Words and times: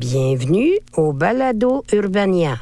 Bienvenue 0.00 0.78
au 0.96 1.12
Balado 1.12 1.84
Urbania. 1.92 2.56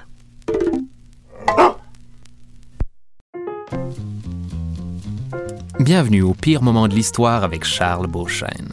Bienvenue 5.78 6.22
au 6.22 6.34
pire 6.34 6.64
moment 6.64 6.88
de 6.88 6.96
l'histoire 6.96 7.44
avec 7.44 7.62
Charles 7.62 8.08
Beauchesne. 8.08 8.72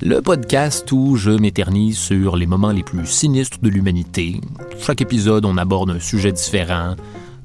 Le 0.00 0.22
podcast 0.22 0.90
où 0.90 1.16
je 1.16 1.32
m'éternise 1.32 1.98
sur 1.98 2.36
les 2.36 2.46
moments 2.46 2.72
les 2.72 2.82
plus 2.82 3.04
sinistres 3.04 3.58
de 3.60 3.68
l'humanité. 3.68 4.40
Chaque 4.80 5.02
épisode, 5.02 5.44
on 5.44 5.58
aborde 5.58 5.90
un 5.90 6.00
sujet 6.00 6.32
différent. 6.32 6.96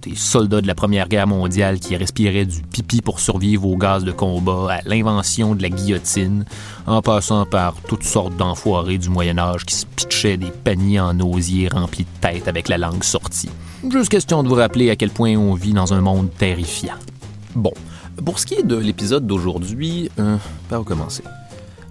Des 0.04 0.16
soldats 0.16 0.60
de 0.60 0.68
la 0.68 0.76
Première 0.76 1.08
Guerre 1.08 1.28
mondiale 1.28 1.80
qui 1.80 1.96
respiraient 1.96 2.46
du 2.46 2.62
pipi 2.62 3.02
pour 3.02 3.22
survivre 3.22 3.66
aux 3.66 3.78
gaz 3.78 4.04
de 4.04 4.12
combat, 4.12 4.68
à 4.70 4.82
l'invention 4.86 5.56
de 5.56 5.62
la 5.62 5.70
guillotine, 5.70 6.46
en 6.86 7.02
passant 7.02 7.46
par 7.46 7.76
toutes 7.88 8.04
sortes 8.04 8.36
d'enfoirés 8.36 8.98
du 8.98 9.08
Moyen 9.08 9.38
Âge 9.38 9.66
qui 9.66 9.76
se 9.76 9.86
pitchaient 9.86 10.36
des 10.36 10.52
paniers 10.52 11.00
en 11.00 11.18
osier 11.22 11.70
remplis 11.70 12.04
de 12.04 12.20
têtes 12.20 12.50
avec 12.50 12.68
la 12.68 12.78
langue 12.78 13.04
sortie. 13.04 13.50
Juste 13.90 14.10
question 14.10 14.44
de 14.44 14.50
vous 14.50 14.56
rappeler 14.56 14.90
à 14.90 14.98
quel 14.98 15.10
point 15.10 15.38
on 15.38 15.54
vit 15.54 15.74
dans 15.74 15.94
un 15.94 16.02
monde 16.02 16.30
terrifiant. 16.38 16.96
Bon, 17.56 17.74
pour 18.26 18.40
ce 18.40 18.46
qui 18.46 18.56
est 18.56 18.64
de 18.64 18.76
l'épisode 18.76 19.26
d'aujourd'hui, 19.26 20.10
euh, 20.20 20.38
par? 20.70 20.84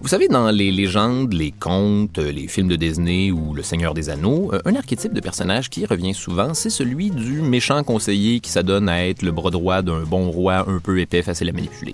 Vous 0.03 0.09
savez, 0.09 0.27
dans 0.27 0.51
les 0.51 0.69
légendes, 0.69 1.31
les 1.31 1.51
contes, 1.51 2.17
les 2.17 2.49
films 2.49 2.67
de 2.67 2.75
Disney 2.75 3.31
ou 3.31 3.53
Le 3.53 3.63
Seigneur 3.63 3.93
des 3.93 4.09
Anneaux, 4.09 4.53
euh, 4.53 4.59
un 4.65 4.75
archétype 4.75 5.13
de 5.13 5.21
personnage 5.21 5.69
qui 5.69 5.85
revient 5.85 6.13
souvent, 6.13 6.53
c'est 6.53 6.69
celui 6.69 7.09
du 7.09 7.41
méchant 7.41 7.81
conseiller 7.85 8.41
qui 8.41 8.49
s'adonne 8.49 8.89
à 8.89 9.07
être 9.07 9.21
le 9.21 9.31
bras 9.31 9.49
droit 9.49 9.81
d'un 9.81 10.01
bon 10.01 10.29
roi 10.29 10.65
un 10.67 10.79
peu 10.79 10.99
épais, 10.99 11.21
facile 11.21 11.47
à 11.47 11.53
manipuler. 11.53 11.93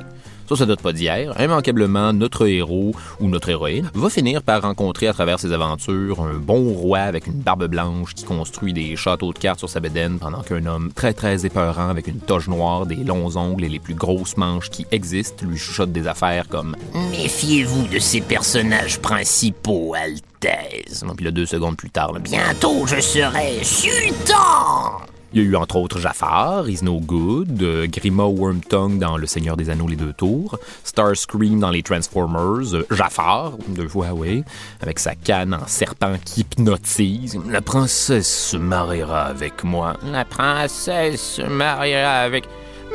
Ça, 0.50 0.56
ça 0.56 0.66
date 0.66 0.82
pas 0.82 0.94
d'hier. 0.94 1.40
Immanquablement, 1.40 2.12
notre 2.12 2.48
héros 2.48 2.96
ou 3.20 3.30
notre 3.30 3.50
héroïne 3.50 3.92
va 3.94 4.10
finir 4.10 4.42
par 4.42 4.64
rencontrer 4.64 5.08
à 5.08 5.14
travers 5.14 5.40
ses 5.40 5.52
aventures 5.52 6.22
un 6.22 6.40
bon 6.40 6.74
roi 6.74 7.02
avec 7.02 7.28
une 7.28 7.40
barbe 7.40 7.68
blanche 7.68 8.16
qui 8.16 8.24
construit 8.24 8.74
des 8.74 8.96
châteaux 8.96 9.32
de 9.32 9.38
cartes 9.38 9.60
sur 9.60 9.70
sa 9.70 9.80
bédaine 9.80 10.18
pendant 10.18 10.42
qu'un 10.42 10.66
homme 10.66 10.92
très 10.92 11.14
très 11.14 11.46
épeurant 11.46 11.90
avec 11.90 12.08
une 12.08 12.18
toge 12.18 12.48
noire, 12.48 12.88
des 12.88 12.96
longs 12.96 13.38
ongles 13.38 13.66
et 13.66 13.70
les 13.70 13.78
plus 13.78 13.94
grosses 13.94 14.38
manches 14.38 14.72
qui 14.72 14.88
existent 14.92 15.46
lui 15.46 15.60
chuchote 15.60 15.92
des 15.92 16.08
affaires 16.08 16.48
comme 16.48 16.76
Méfiez-vous 17.12 17.88
de 17.88 18.00
ces 18.00 18.22
personnages 18.22 18.98
principaux, 18.98 19.94
Altesse. 19.94 21.04
Puis 21.16 21.26
là, 21.26 21.32
deux 21.32 21.46
secondes 21.46 21.78
plus 21.78 21.92
tard, 21.92 22.14
Bientôt, 22.14 22.88
je 22.88 23.00
serai 23.00 23.64
sultan. 23.64 25.00
Il 25.32 25.42
y 25.42 25.46
a 25.46 25.48
eu 25.48 25.56
entre 25.56 25.76
autres 25.76 26.00
Jafar, 26.00 26.68
Is 26.70 26.80
No 26.82 27.00
Good, 27.00 27.62
euh, 27.62 27.88
Grima 27.88 28.24
Wormtongue 28.24 28.98
dans 28.98 29.16
Le 29.16 29.28
Seigneur 29.28 29.56
des 29.56 29.70
Anneaux 29.70 29.88
les 29.88 29.96
deux 29.96 30.14
tours, 30.14 30.58
Starscream 30.84 31.60
dans 31.60 31.70
les 31.70 31.84
Transformers, 31.84 32.74
euh, 32.74 32.88
Jafar, 32.90 33.54
fois 33.88 34.08
oui, 34.14 34.44
avec 34.82 34.98
sa 34.98 35.14
canne 35.14 35.54
en 35.54 35.68
serpent 35.68 36.16
qui 36.26 36.42
hypnotise. 36.42 37.40
La 37.48 37.62
princesse 37.62 38.50
se 38.52 38.58
mariera 38.58 39.22
avec 39.22 39.64
moi. 39.64 39.98
La 40.12 40.26
princesse 40.26 41.36
se 41.36 41.42
mariera 41.44 42.22
avec... 42.22 42.46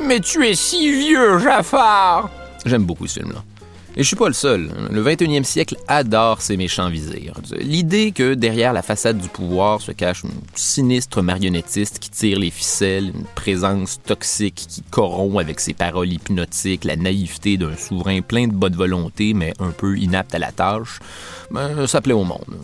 Mais 0.03 0.19
tu 0.19 0.45
es 0.45 0.57
si 0.57 0.91
vieux, 0.91 1.39
Jafar 1.39 2.31
J'aime 2.67 2.85
beaucoup 2.85 3.07
ce 3.07 3.21
film-là. 3.21 3.45
Et 3.97 4.03
je 4.03 4.09
suis 4.09 4.17
pas 4.17 4.27
le 4.27 4.35
seul. 4.35 4.71
Le 4.91 5.05
21e 5.05 5.45
siècle 5.45 5.77
adore 5.87 6.41
ces 6.41 6.57
méchants 6.57 6.89
visirs. 6.89 7.35
L'idée 7.61 8.11
que 8.11 8.35
derrière 8.35 8.73
la 8.73 8.83
façade 8.83 9.19
du 9.19 9.29
pouvoir 9.29 9.81
se 9.81 9.93
cache 9.93 10.25
une 10.25 10.33
sinistre 10.57 11.23
marionnettiste 11.23 12.01
qui 12.01 12.11
tire 12.11 12.41
les 12.41 12.51
ficelles, 12.51 13.13
une 13.15 13.25
présence 13.37 14.01
toxique 14.03 14.67
qui 14.69 14.83
corrompt 14.91 15.39
avec 15.39 15.61
ses 15.61 15.75
paroles 15.75 16.13
hypnotiques, 16.13 16.85
la 16.85 16.97
naïveté 16.97 17.57
d'un 17.57 17.77
souverain 17.77 18.21
plein 18.21 18.49
de 18.49 18.53
bonne 18.53 18.75
volonté 18.75 19.33
mais 19.33 19.53
un 19.61 19.71
peu 19.71 19.97
inapte 19.97 20.35
à 20.35 20.41
la 20.41 20.51
tâche, 20.51 20.99
ben, 21.53 21.87
ça 21.87 22.01
plaît 22.01 22.15
au 22.15 22.25
monde. 22.25 22.59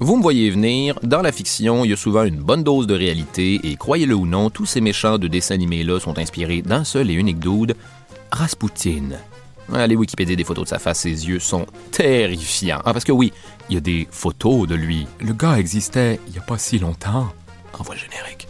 Vous 0.00 0.16
me 0.16 0.22
voyez 0.22 0.50
venir, 0.50 0.98
dans 1.02 1.22
la 1.22 1.32
fiction, 1.32 1.86
il 1.86 1.92
y 1.92 1.94
a 1.94 1.96
souvent 1.96 2.24
une 2.24 2.40
bonne 2.40 2.62
dose 2.62 2.86
de 2.86 2.94
réalité 2.94 3.58
et 3.64 3.76
croyez-le 3.76 4.14
ou 4.14 4.26
non, 4.26 4.50
tous 4.50 4.66
ces 4.66 4.82
méchants 4.82 5.16
de 5.16 5.28
dessins 5.28 5.54
animés-là 5.54 5.98
sont 5.98 6.18
inspirés 6.18 6.60
d'un 6.60 6.84
seul 6.84 7.10
et 7.10 7.14
unique 7.14 7.38
dude, 7.38 7.74
Rasputin. 8.30 9.12
Allez 9.72 9.96
Wikipédia 9.96 10.36
des 10.36 10.44
photos 10.44 10.64
de 10.64 10.68
sa 10.68 10.78
face, 10.78 11.00
ses 11.00 11.28
yeux 11.28 11.38
sont 11.38 11.66
terrifiants. 11.90 12.80
Ah, 12.84 12.92
parce 12.92 13.04
que 13.04 13.12
oui, 13.12 13.32
il 13.68 13.74
y 13.74 13.78
a 13.78 13.80
des 13.80 14.06
photos 14.10 14.68
de 14.68 14.74
lui. 14.74 15.06
Le 15.20 15.32
gars 15.32 15.58
existait 15.58 16.20
il 16.26 16.32
n'y 16.32 16.38
a 16.38 16.42
pas 16.42 16.58
si 16.58 16.78
longtemps. 16.78 17.32
Envoie 17.78 17.96
générique. 17.96 18.46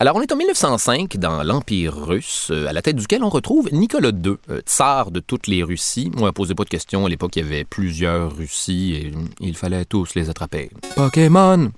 Alors, 0.00 0.16
on 0.16 0.20
est 0.20 0.32
en 0.32 0.36
1905 0.36 1.16
dans 1.18 1.42
l'Empire 1.44 1.94
russe, 1.96 2.48
euh, 2.50 2.66
à 2.66 2.72
la 2.72 2.82
tête 2.82 2.96
duquel 2.96 3.22
on 3.22 3.28
retrouve 3.28 3.72
Nicolas 3.72 4.10
II, 4.10 4.34
euh, 4.50 4.60
tsar 4.60 5.12
de 5.12 5.20
toutes 5.20 5.46
les 5.46 5.62
Russies. 5.62 6.10
On 6.18 6.26
ne 6.26 6.30
posait 6.30 6.56
pas 6.56 6.64
de 6.64 6.68
questions. 6.68 7.06
À 7.06 7.08
l'époque, 7.08 7.36
il 7.36 7.44
y 7.44 7.46
avait 7.46 7.64
plusieurs 7.64 8.36
Russies 8.36 8.94
et 8.96 9.12
il 9.40 9.56
fallait 9.56 9.84
tous 9.84 10.14
les 10.16 10.28
attraper. 10.28 10.68
Pokémon! 10.96 11.70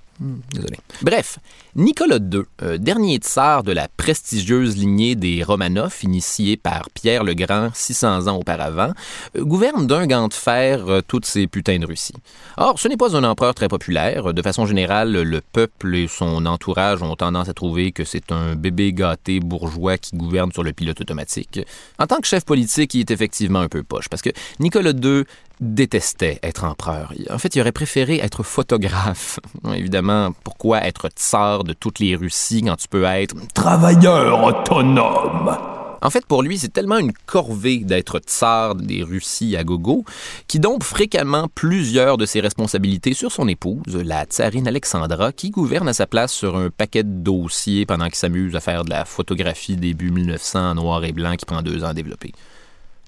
Bref, 1.01 1.37
Nicolas 1.75 2.17
II, 2.17 2.41
euh, 2.63 2.77
dernier 2.77 3.17
tsar 3.17 3.63
de 3.63 3.71
la 3.71 3.87
prestigieuse 3.87 4.75
lignée 4.75 5.15
des 5.15 5.43
Romanov, 5.43 5.95
initiée 6.01 6.57
par 6.57 6.89
Pierre 6.89 7.23
le 7.23 7.35
Grand 7.35 7.69
600 7.73 8.27
ans 8.27 8.37
auparavant, 8.37 8.93
euh, 9.35 9.43
gouverne 9.43 9.85
d'un 9.85 10.07
gant 10.07 10.27
de 10.27 10.33
fer 10.33 10.87
euh, 10.87 11.01
toutes 11.07 11.25
ces 11.25 11.45
putains 11.45 11.77
de 11.77 11.85
Russie. 11.85 12.15
Or, 12.57 12.79
ce 12.79 12.87
n'est 12.87 12.97
pas 12.97 13.15
un 13.15 13.23
empereur 13.23 13.53
très 13.53 13.67
populaire. 13.67 14.33
De 14.33 14.41
façon 14.41 14.65
générale, 14.65 15.11
le 15.11 15.41
peuple 15.41 15.95
et 15.95 16.07
son 16.07 16.47
entourage 16.47 17.03
ont 17.03 17.15
tendance 17.15 17.49
à 17.49 17.53
trouver 17.53 17.91
que 17.91 18.03
c'est 18.03 18.31
un 18.31 18.55
bébé 18.55 18.93
gâté 18.93 19.39
bourgeois 19.39 19.99
qui 19.99 20.15
gouverne 20.15 20.51
sur 20.51 20.63
le 20.63 20.73
pilote 20.73 20.99
automatique. 20.99 21.59
En 21.99 22.07
tant 22.07 22.17
que 22.17 22.27
chef 22.27 22.43
politique, 22.43 22.95
il 22.95 23.01
est 23.01 23.11
effectivement 23.11 23.59
un 23.59 23.69
peu 23.69 23.83
poche, 23.83 24.09
parce 24.09 24.23
que 24.23 24.31
Nicolas 24.59 24.91
II 24.91 25.25
détestait 25.59 26.39
être 26.43 26.63
empereur. 26.63 27.13
En 27.29 27.37
fait, 27.37 27.55
il 27.55 27.61
aurait 27.61 27.71
préféré 27.71 28.17
être 28.17 28.43
photographe. 28.43 29.39
Évidemment, 29.75 30.31
pourquoi 30.43 30.85
être 30.85 31.09
tsar 31.09 31.63
de 31.63 31.73
toutes 31.73 31.99
les 31.99 32.15
Russies 32.15 32.63
quand 32.63 32.75
tu 32.75 32.87
peux 32.87 33.03
être 33.03 33.35
travailleur 33.53 34.43
autonome? 34.43 35.57
En 36.01 36.09
fait, 36.09 36.25
pour 36.25 36.43
lui, 36.43 36.57
c'est 36.57 36.71
tellement 36.71 36.99
une 36.99 37.13
corvée 37.25 37.79
d'être 37.79 38.19
tsar 38.19 38.75
des 38.75 39.03
Russies 39.03 39.55
à 39.55 39.63
gogo 39.63 40.05
qui 40.47 40.59
dompe 40.59 40.83
fréquemment 40.83 41.47
plusieurs 41.53 42.17
de 42.17 42.25
ses 42.25 42.39
responsabilités 42.39 43.13
sur 43.13 43.31
son 43.31 43.47
épouse, 43.47 43.81
la 43.87 44.25
tsarine 44.25 44.67
Alexandra, 44.67 45.31
qui 45.31 45.49
gouverne 45.49 45.87
à 45.87 45.93
sa 45.93 46.05
place 46.05 46.31
sur 46.31 46.55
un 46.55 46.69
paquet 46.69 47.03
de 47.03 47.09
dossiers 47.09 47.85
pendant 47.85 48.05
qu'il 48.05 48.15
s'amuse 48.15 48.55
à 48.55 48.59
faire 48.59 48.85
de 48.85 48.91
la 48.91 49.05
photographie 49.05 49.75
début 49.75 50.11
1900 50.11 50.71
en 50.71 50.75
noir 50.75 51.03
et 51.03 51.13
blanc 51.13 51.35
qui 51.35 51.45
prend 51.45 51.61
deux 51.61 51.83
ans 51.83 51.89
à 51.89 51.93
développer. 51.93 52.31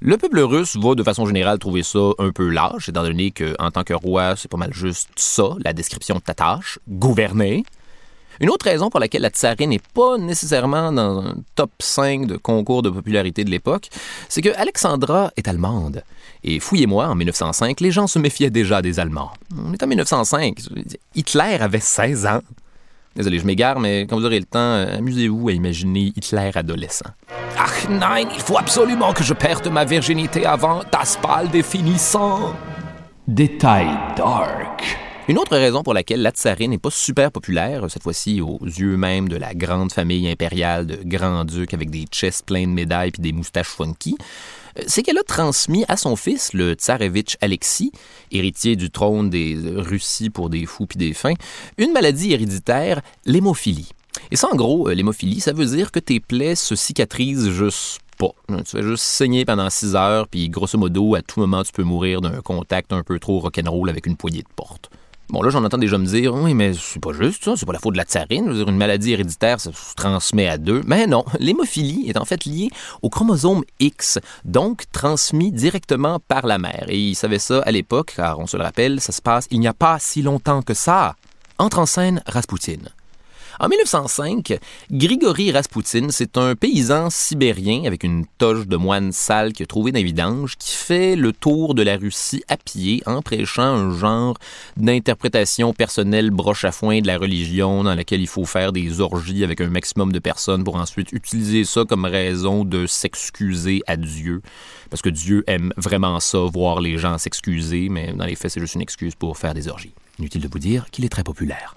Le 0.02 0.18
peuple 0.18 0.40
russe 0.40 0.78
va 0.78 0.96
de 0.96 1.04
façon 1.04 1.26
générale 1.26 1.60
trouver 1.60 1.84
ça 1.84 2.00
un 2.20 2.32
peu 2.32 2.48
lâche, 2.48 2.88
étant 2.88 3.04
donné 3.04 3.32
qu'en 3.32 3.70
tant 3.70 3.84
que 3.84 3.94
roi, 3.94 4.36
c'est 4.38 4.50
pas 4.50 4.56
mal 4.56 4.74
juste 4.74 5.10
ça, 5.18 5.50
la 5.66 5.74
description 5.74 6.16
de 6.16 6.22
ta 6.22 6.34
tâche, 6.34 6.80
gouverner. 6.88 7.66
Une 8.40 8.50
autre 8.50 8.64
raison 8.64 8.90
pour 8.90 9.02
laquelle 9.02 9.24
la 9.24 9.30
tsarine 9.30 9.72
n'est 9.72 9.82
pas 9.94 10.18
nécessairement 10.18 10.94
dans 10.94 11.20
un 11.20 11.36
top 11.56 11.72
5 11.80 12.28
de 12.28 12.38
concours 12.38 12.82
de 12.82 12.90
popularité 12.90 13.44
de 13.44 13.50
l'époque, 13.50 13.90
c'est 14.30 14.42
que 14.42 14.56
Alexandra 14.56 15.34
est 15.36 15.50
allemande. 15.50 16.04
Et 16.46 16.62
fouillez-moi, 16.62 17.06
en 17.08 17.16
1905, 17.16 17.82
les 17.82 17.92
gens 17.92 18.08
se 18.08 18.20
méfiaient 18.20 18.50
déjà 18.50 18.82
des 18.82 19.02
Allemands. 19.02 19.32
On 19.58 19.74
est 19.74 19.84
en 19.84 19.88
1905. 19.88 20.60
Hitler 21.14 21.58
avait 21.60 21.82
16 21.82 22.26
ans. 22.26 22.42
Désolé, 23.16 23.40
je 23.40 23.46
m'égare, 23.46 23.80
mais 23.80 24.06
quand 24.08 24.18
vous 24.18 24.26
aurez 24.26 24.40
le 24.40 24.46
temps, 24.46 24.60
euh, 24.60 24.98
amusez-vous 24.98 25.50
à 25.50 25.52
imaginer 25.52 26.14
Hitler 26.16 26.52
adolescent. 26.56 27.10
Ach 27.58 27.90
nein, 27.90 28.30
il 28.34 28.42
faut 28.42 28.58
absolument 28.58 29.14
que 29.14 29.24
je 29.24 29.34
perde 29.34 29.68
ma 29.70 29.84
virginité 29.84 30.46
avant 30.46 30.82
das 30.92 31.18
Ball 31.22 31.50
définissant. 31.50 32.56
Détail 33.28 33.90
dark. 34.16 35.09
Une 35.30 35.38
autre 35.38 35.56
raison 35.56 35.84
pour 35.84 35.94
laquelle 35.94 36.24
la 36.24 36.32
tsarine 36.32 36.72
n'est 36.72 36.80
pas 36.80 36.90
super 36.90 37.32
populaire, 37.32 37.86
cette 37.88 38.02
fois-ci 38.02 38.42
aux 38.42 38.58
yeux 38.66 38.98
même 38.98 39.30
de 39.30 39.36
la 39.36 39.54
grande 39.54 39.92
famille 39.92 40.28
impériale 40.28 40.88
de 40.88 40.98
grands-ducs 41.04 41.76
avec 41.76 41.92
des 41.92 42.06
chests 42.12 42.48
pleins 42.48 42.64
de 42.64 42.72
médailles 42.72 43.12
et 43.16 43.22
des 43.22 43.32
moustaches 43.32 43.68
funky, 43.68 44.18
c'est 44.88 45.04
qu'elle 45.04 45.20
a 45.20 45.24
transmis 45.24 45.86
à 45.88 45.98
son 45.98 46.16
fils, 46.16 46.54
le 46.54 46.74
tsarevitch 46.74 47.38
Alexis, 47.42 47.92
héritier 48.32 48.76
du 48.76 48.90
trône 48.90 49.30
des 49.30 49.56
Russies 49.76 50.32
pour 50.32 50.50
des 50.50 50.66
fous 50.66 50.88
puis 50.88 50.98
des 50.98 51.14
fins, 51.14 51.36
une 51.78 51.92
maladie 51.92 52.34
héréditaire, 52.34 53.02
l'hémophilie. 53.28 53.92
Et 54.32 54.36
ça, 54.36 54.50
en 54.52 54.56
gros, 54.56 54.90
l'hémophilie, 54.90 55.42
ça 55.42 55.54
veut 55.54 55.68
dire 55.68 55.92
que 55.92 56.00
tes 56.00 56.20
plaies 56.20 56.56
se 56.56 56.74
cicatrisent 56.74 57.52
juste 57.52 58.00
pas. 58.18 58.34
Tu 58.48 58.56
fais 58.66 58.82
juste 58.82 59.04
saigner 59.04 59.46
pendant 59.46 59.70
6 59.70 59.96
heures, 59.96 60.28
puis 60.28 60.50
grosso 60.50 60.80
modo, 60.80 61.14
à 61.14 61.22
tout 61.22 61.40
moment, 61.40 61.62
tu 61.62 61.72
peux 61.72 61.84
mourir 61.84 62.20
d'un 62.20 62.42
contact 62.42 62.94
un 62.94 63.04
peu 63.04 63.20
trop 63.20 63.38
rock'n'roll 63.38 63.92
avec 63.92 64.08
une 64.08 64.18
poignée 64.18 64.42
de 64.42 64.50
porte. 64.56 64.90
Bon, 65.32 65.44
là, 65.44 65.52
j'en 65.52 65.64
entends 65.64 65.78
déjà 65.78 66.00
me 66.00 66.06
dire, 66.06 66.34
oui, 66.34 66.56
mais 66.56 66.74
c'est 66.74 67.00
pas 67.00 67.14
juste 67.14 67.44
ça, 67.44 67.54
c'est 67.56 67.68
pas 67.68 67.74
la 67.74 67.80
faute 67.80 67.94
de 67.94 67.98
la 68.00 68.04
tsarine. 68.04 68.48
Je 68.48 68.64
veux 68.64 68.68
une 68.68 68.78
maladie 68.78 69.12
héréditaire, 69.12 69.60
ça 69.60 69.72
se 69.72 69.94
transmet 69.94 70.48
à 70.48 70.58
deux. 70.58 70.82
Mais 70.88 71.06
non, 71.06 71.24
l'hémophilie 71.40 72.10
est 72.10 72.18
en 72.18 72.26
fait 72.26 72.46
liée 72.46 72.72
au 73.04 73.10
chromosome 73.10 73.64
X, 73.80 74.18
donc 74.44 74.86
transmis 74.92 75.52
directement 75.52 76.20
par 76.20 76.48
la 76.48 76.58
mère. 76.58 76.86
Et 76.88 76.98
ils 76.98 77.16
savaient 77.16 77.38
ça 77.38 77.62
à 77.62 77.72
l'époque, 77.72 78.14
car 78.16 78.40
on 78.40 78.48
se 78.48 78.58
le 78.58 78.64
rappelle, 78.64 79.00
ça 79.02 79.12
se 79.12 79.22
passe 79.22 79.46
il 79.52 79.60
n'y 79.60 79.68
a 79.68 79.74
pas 79.74 80.00
si 80.00 80.24
longtemps 80.24 80.64
que 80.64 80.74
ça. 80.74 81.16
Entre 81.60 81.78
en 81.78 81.86
scène 81.86 82.24
Raspoutine. 82.26 82.90
En 83.62 83.68
1905, 83.68 84.58
Grigory 84.90 85.52
Raspoutine, 85.52 86.12
c'est 86.12 86.38
un 86.38 86.56
paysan 86.56 87.10
sibérien 87.10 87.84
avec 87.86 88.06
une 88.06 88.26
toge 88.38 88.70
de 88.70 88.78
moine 88.78 89.12
sale 89.12 89.52
qu'il 89.52 89.66
a 89.66 89.68
trouvé 89.68 89.92
dans 89.92 89.98
les 89.98 90.06
vidanges 90.06 90.56
qui 90.56 90.78
fait 90.78 91.18
le 91.18 91.34
tour 91.34 91.76
de 91.76 91.84
la 91.84 91.98
Russie 91.98 92.42
à 92.48 92.56
pied 92.56 93.04
en 93.06 93.22
prêchant 93.22 93.64
un 93.64 93.94
genre 93.94 94.38
d'interprétation 94.78 95.74
personnelle 95.74 96.32
broche 96.32 96.64
à 96.64 96.72
foin 96.72 97.02
de 97.02 97.08
la 97.08 97.18
religion 97.18 97.84
dans 97.84 97.96
laquelle 97.96 98.22
il 98.22 98.30
faut 98.30 98.46
faire 98.46 98.72
des 98.72 99.02
orgies 99.02 99.44
avec 99.44 99.60
un 99.60 99.68
maximum 99.68 100.14
de 100.14 100.20
personnes 100.20 100.64
pour 100.64 100.78
ensuite 100.78 101.12
utiliser 101.12 101.66
ça 101.66 101.84
comme 101.84 102.06
raison 102.06 102.64
de 102.64 102.88
s'excuser 102.88 103.82
à 103.88 103.98
Dieu. 103.98 104.42
Parce 104.90 105.02
que 105.02 105.10
Dieu 105.10 105.44
aime 105.48 105.74
vraiment 105.76 106.22
ça, 106.22 106.40
voir 106.40 106.80
les 106.80 106.98
gens 106.98 107.18
s'excuser, 107.18 107.90
mais 107.90 108.14
dans 108.14 108.26
les 108.26 108.36
faits, 108.36 108.52
c'est 108.52 108.62
juste 108.62 108.76
une 108.76 108.82
excuse 108.82 109.16
pour 109.16 109.38
faire 109.38 109.54
des 109.54 109.68
orgies. 109.68 109.92
Inutile 110.20 110.42
de 110.42 110.50
vous 110.52 110.60
dire 110.60 110.90
qu'il 110.92 111.06
est 111.06 111.10
très 111.10 111.24
populaire. 111.24 111.74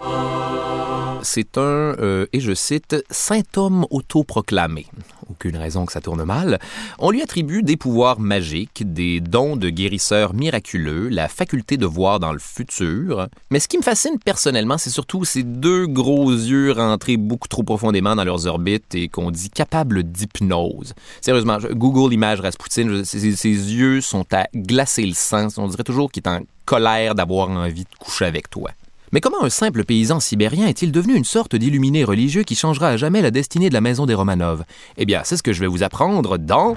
C'est 1.23 1.57
un, 1.57 1.61
euh, 1.61 2.25
et 2.33 2.41
je 2.41 2.53
cite, 2.53 2.97
saint 3.09 3.41
homme 3.55 3.85
autoproclamé. 3.89 4.85
Aucune 5.29 5.57
raison 5.57 5.85
que 5.85 5.91
ça 5.91 6.01
tourne 6.01 6.23
mal. 6.23 6.59
On 6.99 7.11
lui 7.11 7.21
attribue 7.21 7.63
des 7.63 7.77
pouvoirs 7.77 8.19
magiques, 8.19 8.93
des 8.93 9.19
dons 9.19 9.55
de 9.55 9.69
guérisseur 9.69 10.33
miraculeux, 10.33 11.09
la 11.09 11.27
faculté 11.27 11.77
de 11.77 11.85
voir 11.85 12.19
dans 12.19 12.33
le 12.33 12.39
futur. 12.39 13.27
Mais 13.49 13.59
ce 13.59 13.67
qui 13.67 13.77
me 13.77 13.83
fascine 13.83 14.19
personnellement, 14.23 14.77
c'est 14.77 14.89
surtout 14.89 15.25
ces 15.25 15.43
deux 15.43 15.87
gros 15.87 16.31
yeux 16.31 16.71
rentrés 16.71 17.17
beaucoup 17.17 17.47
trop 17.47 17.63
profondément 17.63 18.15
dans 18.15 18.23
leurs 18.23 18.47
orbites 18.47 18.95
et 18.95 19.09
qu'on 19.09 19.31
dit 19.31 19.49
capables 19.49 20.03
d'hypnose. 20.03 20.93
Sérieusement, 21.21 21.57
Google 21.71 22.11
l'image 22.11 22.41
Rasputin, 22.41 23.03
ses, 23.03 23.35
ses 23.35 23.49
yeux 23.49 24.01
sont 24.01 24.25
à 24.33 24.47
glacer 24.55 25.05
le 25.05 25.13
sang. 25.13 25.47
On 25.57 25.67
dirait 25.67 25.83
toujours 25.83 26.11
qu'il 26.11 26.23
est 26.23 26.29
en 26.29 26.41
colère 26.65 27.15
d'avoir 27.15 27.49
envie 27.49 27.83
de 27.83 27.95
coucher 27.99 28.25
avec 28.25 28.49
toi. 28.49 28.71
Mais 29.13 29.21
comment 29.21 29.43
un 29.43 29.49
simple 29.51 29.83
paysan 29.83 30.19
sibérien 30.19 30.65
est-il 30.65 30.91
devenu 30.91 31.13
une 31.13 31.23
sorte 31.23 31.55
d'illuminé 31.55 32.03
religieux 32.03 32.41
qui 32.41 32.55
changera 32.55 32.87
à 32.87 32.97
jamais 32.97 33.21
la 33.21 33.29
destinée 33.29 33.69
de 33.69 33.73
la 33.75 33.79
maison 33.79 34.07
des 34.07 34.15
Romanov? 34.15 34.63
Eh 34.97 35.05
bien, 35.05 35.21
c'est 35.23 35.37
ce 35.37 35.43
que 35.43 35.53
je 35.53 35.59
vais 35.59 35.67
vous 35.67 35.83
apprendre 35.83 36.39
dans 36.39 36.73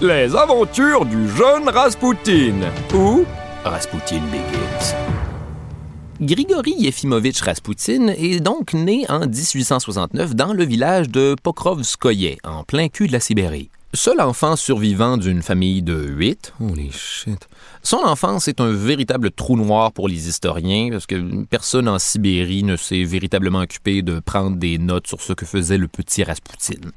Les 0.00 0.34
aventures 0.34 1.04
du 1.04 1.28
jeune 1.28 1.68
Rasputin 1.68 2.54
ou 2.94 3.26
Rasputin 3.66 4.22
Begins. 4.32 4.94
Grigory 6.22 6.74
Yefimovitch 6.78 7.42
Rasputin 7.42 8.08
est 8.16 8.40
donc 8.40 8.72
né 8.72 9.04
en 9.10 9.26
1869 9.26 10.34
dans 10.34 10.54
le 10.54 10.64
village 10.64 11.10
de 11.10 11.36
Pokrovskoye, 11.42 12.38
en 12.44 12.64
plein 12.64 12.88
cul 12.88 13.08
de 13.08 13.12
la 13.12 13.20
Sibérie. 13.20 13.68
Seul 13.94 14.20
enfant 14.20 14.56
survivant 14.56 15.16
d'une 15.16 15.40
famille 15.40 15.80
de 15.80 15.94
huit, 15.94 16.52
holy 16.60 16.90
shit. 16.90 17.46
Son 17.84 17.98
enfance 17.98 18.48
est 18.48 18.60
un 18.60 18.72
véritable 18.72 19.30
trou 19.30 19.56
noir 19.56 19.92
pour 19.92 20.08
les 20.08 20.28
historiens 20.28 20.88
parce 20.90 21.06
que 21.06 21.44
personne 21.44 21.88
en 21.88 22.00
Sibérie 22.00 22.64
ne 22.64 22.74
s'est 22.74 23.04
véritablement 23.04 23.60
occupé 23.60 24.02
de 24.02 24.18
prendre 24.18 24.56
des 24.56 24.78
notes 24.78 25.06
sur 25.06 25.20
ce 25.20 25.32
que 25.32 25.46
faisait 25.46 25.78
le 25.78 25.86
petit 25.86 26.24
Rasputin. 26.24 26.90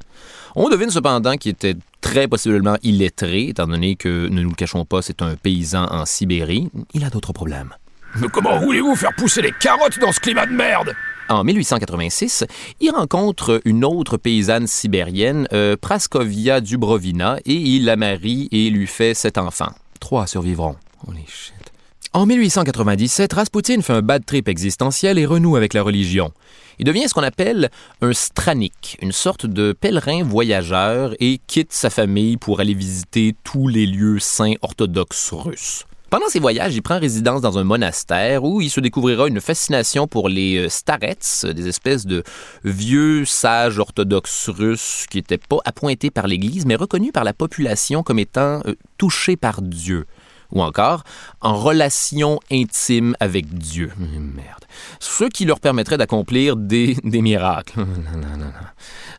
On 0.55 0.69
devine 0.69 0.89
cependant 0.89 1.37
qu'il 1.37 1.51
était 1.51 1.75
très 2.01 2.27
possiblement 2.27 2.77
illettré, 2.81 3.49
étant 3.49 3.67
donné 3.67 3.95
que, 3.95 4.27
ne 4.29 4.41
nous 4.41 4.49
le 4.49 4.55
cachons 4.55 4.83
pas, 4.83 5.03
c'est 5.03 5.21
un 5.21 5.35
paysan 5.35 5.85
en 5.91 6.03
Sibérie. 6.07 6.71
Il 6.95 7.03
a 7.05 7.11
d'autres 7.11 7.31
problèmes. 7.31 7.75
Mais 8.15 8.27
comment 8.29 8.59
voulez-vous 8.59 8.95
faire 8.95 9.13
pousser 9.15 9.43
les 9.43 9.51
carottes 9.51 9.99
dans 9.99 10.11
ce 10.11 10.19
climat 10.19 10.47
de 10.47 10.53
merde? 10.53 10.95
En 11.29 11.43
1886, 11.43 12.45
il 12.79 12.91
rencontre 12.91 13.61
une 13.65 13.83
autre 13.83 14.17
paysanne 14.17 14.67
sibérienne, 14.67 15.47
euh, 15.53 15.75
Praskovia 15.79 16.61
Dubrovina, 16.61 17.37
et 17.45 17.53
il 17.53 17.85
la 17.85 17.95
marie 17.95 18.47
et 18.51 18.69
lui 18.69 18.87
fait 18.87 19.13
sept 19.13 19.37
enfants. 19.37 19.71
Trois 19.99 20.27
survivront. 20.27 20.75
En 22.13 22.25
1897, 22.25 23.33
Rasputin 23.33 23.81
fait 23.81 23.93
un 23.93 24.01
bad 24.01 24.25
trip 24.25 24.47
existentiel 24.47 25.19
et 25.19 25.25
renoue 25.25 25.55
avec 25.55 25.73
la 25.73 25.83
religion. 25.83 26.31
Il 26.79 26.85
devient 26.85 27.07
ce 27.07 27.13
qu'on 27.13 27.23
appelle 27.23 27.69
un 28.01 28.13
stranik, 28.13 28.97
une 29.01 29.11
sorte 29.11 29.45
de 29.45 29.73
pèlerin 29.73 30.23
voyageur, 30.23 31.13
et 31.19 31.39
quitte 31.47 31.73
sa 31.73 31.89
famille 31.89 32.37
pour 32.37 32.59
aller 32.59 32.73
visiter 32.73 33.35
tous 33.43 33.67
les 33.67 33.85
lieux 33.85 34.19
saints 34.19 34.55
orthodoxes 34.61 35.31
russes. 35.33 35.85
Pendant 36.09 36.29
ses 36.29 36.39
voyages, 36.39 36.73
il 36.73 36.81
prend 36.81 36.99
résidence 36.99 37.41
dans 37.41 37.57
un 37.57 37.65
monastère 37.65 38.45
où 38.45 38.61
il 38.61 38.69
se 38.69 38.79
découvrira 38.79 39.27
une 39.27 39.41
fascination 39.41 40.07
pour 40.07 40.29
les 40.29 40.55
euh, 40.55 40.69
starets, 40.69 41.17
des 41.43 41.67
espèces 41.67 42.05
de 42.05 42.23
vieux 42.63 43.25
sages 43.25 43.77
orthodoxes 43.77 44.47
russes 44.47 45.05
qui 45.09 45.17
n'étaient 45.17 45.37
pas 45.37 45.57
appointés 45.65 46.09
par 46.09 46.27
l'Église, 46.27 46.65
mais 46.65 46.75
reconnus 46.75 47.11
par 47.11 47.25
la 47.25 47.33
population 47.33 48.03
comme 48.03 48.19
étant 48.19 48.61
euh, 48.65 48.75
touchés 48.97 49.35
par 49.35 49.61
Dieu 49.61 50.05
ou 50.51 50.61
encore 50.61 51.03
en 51.41 51.55
relation 51.55 52.39
intime 52.51 53.15
avec 53.19 53.53
Dieu. 53.53 53.91
Merde. 53.97 54.65
Ce 54.99 55.25
qui 55.25 55.45
leur 55.45 55.59
permettrait 55.59 55.97
d'accomplir 55.97 56.55
des, 56.55 56.95
des 57.03 57.21
miracles. 57.21 57.85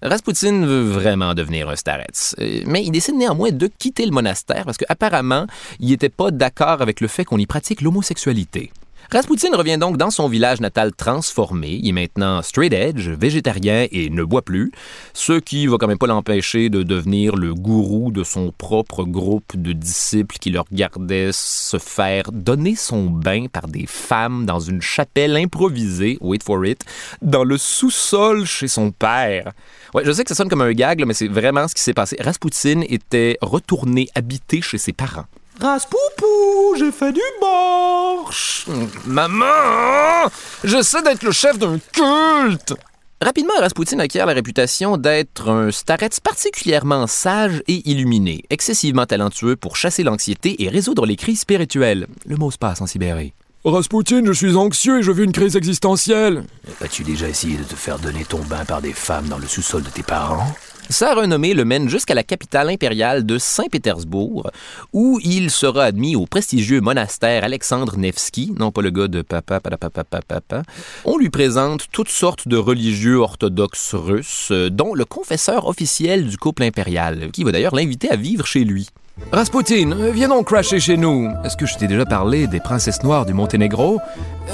Rasputin 0.03 0.65
veut 0.65 0.83
vraiment 0.83 1.35
devenir 1.35 1.69
un 1.69 1.77
starets, 1.77 2.35
euh, 2.41 2.63
mais 2.67 2.85
il 2.85 2.91
décide 2.91 3.17
néanmoins 3.17 3.51
de 3.51 3.67
quitter 3.67 4.07
le 4.07 4.13
monastère 4.13 4.65
parce 4.65 4.77
qu'apparemment, 4.77 5.47
il 5.81 5.91
n'était 5.91 6.09
pas 6.09 6.31
d'accord 6.31 6.83
avec 6.83 7.01
le 7.01 7.09
fait 7.09 7.25
qu'on 7.25 7.39
y 7.39 7.47
pratique 7.47 7.81
l'homosexualité. 7.81 8.71
Rasputin 9.11 9.57
revient 9.57 9.79
donc 9.79 9.97
dans 9.97 10.11
son 10.11 10.29
village 10.29 10.61
natal 10.61 10.93
transformé. 10.93 11.81
Il 11.83 11.89
est 11.89 11.93
maintenant 11.93 12.43
straight 12.43 12.75
edge, 12.75 13.09
végétarien 13.09 13.87
et 13.91 14.11
ne 14.11 14.23
boit 14.23 14.43
plus, 14.43 14.71
ce 15.15 15.39
qui 15.39 15.67
va 15.67 15.79
quand 15.79 15.87
même 15.87 15.97
pas 15.97 16.07
l'empêcher 16.07 16.69
de 16.69 16.83
devenir 16.83 17.35
le 17.35 17.55
gourou 17.55 18.13
de 18.13 18.23
son 18.23 18.53
propre 18.53 19.05
groupe 19.05 19.57
de 19.57 19.73
disciples 19.73 20.37
qui 20.37 20.51
le 20.51 20.61
regardaient 20.61 21.31
se 21.33 21.79
faire 21.79 22.31
donner 22.33 22.77
son 22.77 23.07
bain 23.07 23.47
par 23.51 23.67
des 23.67 23.87
femmes 23.87 24.45
dans 24.45 24.61
une 24.61 24.83
chapelle 24.83 25.39
improvisée, 25.39 26.19
wait 26.21 26.43
for 26.45 26.67
it, 26.67 26.85
dans 27.23 27.45
le 27.45 27.57
sous-sol 27.57 28.45
chez 28.45 28.69
son 28.69 28.91
père. 28.91 29.53
Ouais, 29.95 30.05
je 30.05 30.13
sais 30.13 30.23
que 30.23 30.29
ça 30.29 30.35
sonne 30.35 30.51
comme 30.51 30.61
un 30.61 30.73
gag, 30.73 31.03
mais 31.07 31.15
c'est 31.15 31.29
vraiment 31.29 31.67
ce 31.67 31.75
qui 31.75 31.83
s'est 31.83 31.95
passé. 31.95 32.19
Rasputin 32.21 32.83
était 32.87 33.39
retourné 33.41 34.11
habiter 34.15 34.61
chez 34.61 34.77
ses 34.77 34.93
parents. 34.93 35.25
Raspoupou, 35.61 36.77
j'ai 36.79 36.93
fait 36.93 37.13
du 37.13 37.21
borsch. 37.41 38.67
Maman, 39.07 40.31
j'essaie 40.63 41.03
d'être 41.03 41.25
le 41.25 41.33
chef 41.33 41.59
d'un 41.59 41.79
culte. 41.93 42.75
Rapidement, 43.21 43.55
Rasputin 43.59 43.99
acquiert 43.99 44.27
la 44.27 44.35
réputation 44.35 44.97
d'être 44.97 45.49
un 45.49 45.73
starets 45.73 46.21
particulièrement 46.23 47.09
sage 47.09 47.65
et 47.67 47.91
illuminé, 47.91 48.45
excessivement 48.51 49.07
talentueux 49.07 49.57
pour 49.57 49.75
chasser 49.75 50.05
l'anxiété 50.05 50.63
et 50.63 50.69
résoudre 50.69 51.07
les 51.07 51.17
crises 51.17 51.41
spirituelles. 51.41 52.07
Le 52.25 52.37
mot 52.37 52.53
se 52.53 52.59
passe 52.59 52.81
en 52.81 52.87
Sibérie. 52.87 53.33
Rasputin, 53.65 54.23
je 54.25 54.33
suis 54.33 54.55
anxieux 54.55 55.01
et 55.01 55.03
je 55.03 55.11
vis 55.11 55.25
une 55.25 55.33
crise 55.33 55.57
existentielle. 55.57 56.45
As-tu 56.81 57.03
déjà 57.03 57.29
essayé 57.29 57.57
de 57.57 57.65
te 57.65 57.75
faire 57.75 57.99
donner 57.99 58.25
ton 58.25 58.39
bain 58.45 58.65
par 58.65 58.81
des 58.81 58.93
femmes 58.93 59.27
dans 59.27 59.39
le 59.39 59.49
sous-sol 59.49 59.83
de 59.83 59.91
tes 59.91 60.05
parents? 60.05 60.55
Sa 60.91 61.15
renommée 61.15 61.53
le 61.53 61.67
mène 61.67 61.89
jusqu'à 61.89 62.15
la 62.15 62.23
capitale 62.23 62.71
impériale 62.71 63.27
de 63.27 63.37
Saint-Pétersbourg, 63.37 64.51
où 64.95 65.21
il 65.23 65.51
sera 65.51 65.85
admis 65.85 66.17
au 66.17 66.25
prestigieux 66.25 66.81
monastère 66.81 67.45
Alexandre 67.45 67.99
Nevsky, 67.99 68.55
non 68.59 68.71
pas 68.71 68.81
le 68.81 68.89
gars 68.91 69.07
de 69.07 69.21
papa, 69.21 69.61
papa, 69.61 69.91
papa, 69.91 70.21
papa. 70.27 70.63
On 71.05 71.19
lui 71.19 71.29
présente 71.29 71.89
toutes 71.93 72.09
sortes 72.09 72.49
de 72.49 72.57
religieux 72.57 73.19
orthodoxes 73.19 73.95
russes, 73.95 74.51
dont 74.51 74.95
le 74.95 75.05
confesseur 75.05 75.69
officiel 75.69 76.27
du 76.27 76.39
couple 76.39 76.63
impérial, 76.63 77.31
qui 77.33 77.45
va 77.45 77.53
d'ailleurs 77.53 77.75
l'inviter 77.75 78.11
à 78.11 78.17
vivre 78.17 78.47
chez 78.47 78.65
lui. 78.65 78.89
Rasputin, 79.31 79.95
viens 80.13 80.29
donc 80.29 80.47
crasher 80.47 80.81
chez 80.81 80.97
nous. 80.97 81.29
Est-ce 81.45 81.57
que 81.57 81.67
je 81.67 81.77
t'ai 81.77 81.87
déjà 81.87 82.07
parlé 82.07 82.47
des 82.47 82.61
princesses 82.61 83.03
noires 83.03 83.27
du 83.27 83.35
Monténégro? 83.35 84.01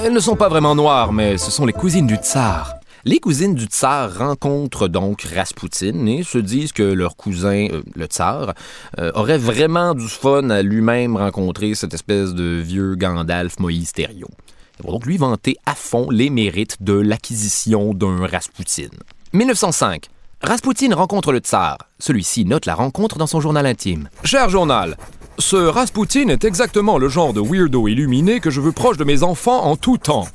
Elles 0.03 0.13
ne 0.13 0.21
sont 0.21 0.37
pas 0.37 0.49
vraiment 0.49 0.75
noires, 0.75 1.13
mais 1.13 1.39
ce 1.39 1.53
sont 1.53 1.65
les 1.65 1.73
cousines 1.73 2.09
du 2.09 2.17
tsar. 2.17 2.75
Les 3.07 3.19
cousines 3.19 3.55
du 3.55 3.67
tsar 3.67 4.17
rencontrent 4.17 4.89
donc 4.89 5.29
Rasputin 5.35 6.07
et 6.07 6.23
se 6.23 6.39
disent 6.39 6.73
que 6.73 6.83
leur 6.83 7.17
cousin, 7.17 7.69
euh, 7.71 7.83
le 7.95 8.07
tsar, 8.07 8.55
euh, 8.99 9.13
aurait 9.15 9.37
vraiment 9.37 9.93
du 9.93 10.09
fun 10.09 10.49
à 10.49 10.63
lui-même 10.63 11.15
rencontrer 11.19 11.75
cette 11.75 11.93
espèce 11.93 12.33
de 12.33 12.63
vieux 12.65 12.95
Gandalf 12.95 13.59
Moïse 13.59 13.93
Thériault. 13.93 14.31
Ils 14.79 14.87
vont 14.87 14.93
donc 14.93 15.05
lui 15.05 15.19
vanter 15.19 15.59
à 15.67 15.75
fond 15.75 16.09
les 16.09 16.31
mérites 16.31 16.83
de 16.83 16.95
l'acquisition 16.95 17.93
d'un 17.93 18.27
Rasputin. 18.27 18.89
1905. 19.35 20.07
Rasputin 20.43 20.95
rencontre 20.95 21.31
le 21.31 21.41
tsar. 21.41 21.77
Celui-ci 21.99 22.47
note 22.47 22.65
la 22.65 22.75
rencontre 22.75 23.19
dans 23.19 23.27
son 23.27 23.41
journal 23.43 23.67
intime. 23.67 24.09
Cher 24.25 24.49
journal, 24.49 24.97
ce 25.39 25.57
Rasputin 25.57 26.29
est 26.29 26.45
exactement 26.45 26.97
le 26.97 27.11
genre 27.11 27.35
de 27.35 27.43
weirdo 27.43 27.87
illuminé 27.87 28.41
que 28.41 28.51
je 28.51 28.63
veux 28.63 28.73
proche 28.73 28.97
de 28.97 29.05
mes 29.05 29.23
enfants 29.23 29.63
en 29.65 29.77
tout 29.77 29.99
temps. 29.99 30.27